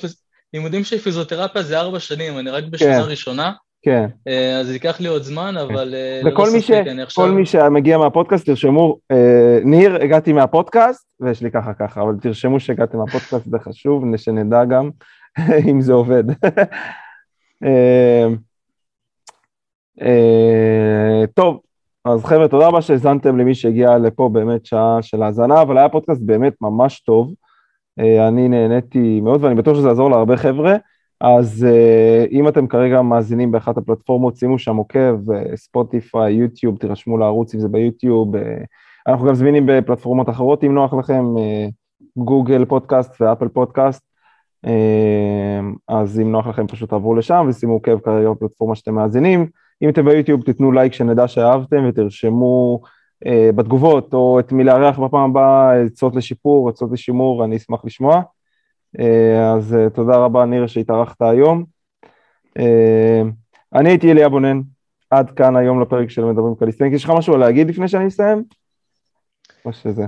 [0.54, 3.10] לימודים של פיזיותרפיה זה ארבע שנים, אני רק בשנה כן.
[3.10, 3.52] ראשונה,
[3.86, 6.72] כן, אה, אז ייקח לי עוד זמן, אבל אה, ללא וכל מי, ש...
[6.72, 7.28] עכשיו...
[7.28, 12.98] מי שמגיע מהפודקאסט, תרשמו, אה, ניר, הגעתי מהפודקאסט, ויש לי ככה ככה, אבל תרשמו שהגעתי
[12.98, 14.90] מהפודקאסט, זה חשוב, שנדע גם
[15.70, 16.24] אם זה עובד.
[21.34, 21.60] טוב,
[22.06, 26.22] אז חבר'ה, תודה רבה שהאזנתם למי שהגיע לפה באמת שעה של האזנה, אבל היה פודקאסט
[26.22, 27.34] באמת ממש טוב.
[28.00, 30.76] אני נהניתי מאוד, ואני בטוח שזה יעזור להרבה חבר'ה.
[31.24, 37.18] אז uh, אם אתם כרגע מאזינים באחת הפלטפורמות, שימו שם עוקב, uh, ספוטיפיי, יוטיוב, תירשמו
[37.18, 38.36] לערוץ אם זה ביוטיוב.
[38.36, 38.40] Uh,
[39.08, 41.26] אנחנו גם זמינים בפלטפורמות אחרות, אם נוח לכם,
[42.18, 44.04] גוגל פודקאסט ואפל פודקאסט.
[45.88, 49.48] אז אם נוח לכם, פשוט תעברו לשם ושימו עוקב כרגע בפלטפורמה שאתם מאזינים.
[49.82, 52.80] אם אתם ביוטיוב, תיתנו לייק שנדע שאהבתם ותרשמו
[53.26, 58.22] uh, בתגובות, או את מי לארח בפעם הבאה, עצות לשיפור, עצות לשימור, אני אשמח לשמוע.
[59.00, 61.66] אה, אז אה, תודה רבה, ניר, שהתארחת היום.
[62.60, 63.22] אה,
[63.76, 64.62] אני הייתי אליה בונן,
[65.10, 66.94] עד כאן היום לפרק של מדברים קליסטניק.
[66.94, 68.44] יש לך משהו להגיד לפני שאני אסיים?
[69.66, 70.06] או שזה...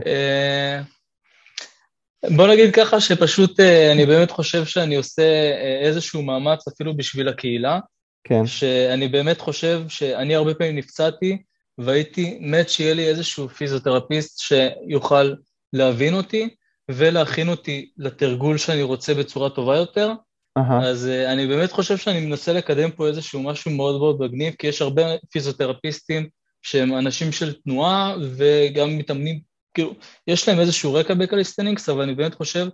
[2.36, 3.60] בוא נגיד ככה שפשוט
[3.92, 7.80] אני באמת חושב שאני עושה איזשהו מאמץ אפילו בשביל הקהילה,
[8.24, 11.38] כן, שאני באמת חושב שאני הרבה פעמים נפצעתי
[11.78, 15.34] והייתי מת שיהיה לי איזשהו פיזיותרפיסט שיוכל
[15.74, 16.50] להבין אותי
[16.92, 20.14] ולהכין אותי לתרגול שאני רוצה בצורה טובה יותר.
[20.58, 24.54] אהה, אז אה, אני באמת חושב שאני מנסה לקדם פה איזשהו משהו מאוד מאוד מגניב,
[24.60, 25.02] כי יש הרבה
[25.32, 26.30] פיזיותרפיסטים
[26.62, 29.40] שהם אנשים של תנועה וגם מתאמנים,
[29.74, 29.94] כאילו,
[30.28, 32.68] יש להם איזשהו רקע בקליסטניקס, אבל אני באמת חושב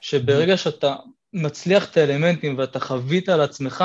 [0.00, 0.96] שברגע שאתה
[1.32, 3.84] מצליח את האלמנטים ואתה חווית על עצמך,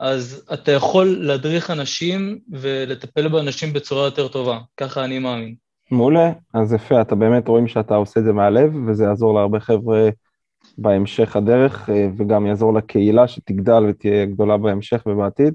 [0.00, 5.54] אז אתה יכול להדריך אנשים ולטפל באנשים בצורה יותר טובה, ככה אני מאמין.
[5.90, 6.32] מעולה.
[6.54, 10.08] אז יפה, אתה באמת רואים שאתה עושה את זה מהלב, וזה יעזור להרבה חבר'ה
[10.78, 15.54] בהמשך הדרך, אה, וגם יעזור לקהילה שתגדל ותהיה גדולה בהמשך ובעתיד.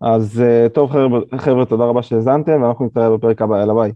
[0.00, 3.92] אז אה, טוב, חבר'ה, חבר'ה, תודה רבה שהאזנתם, ואנחנו נתראה בפרק הבא, יאללה ביי.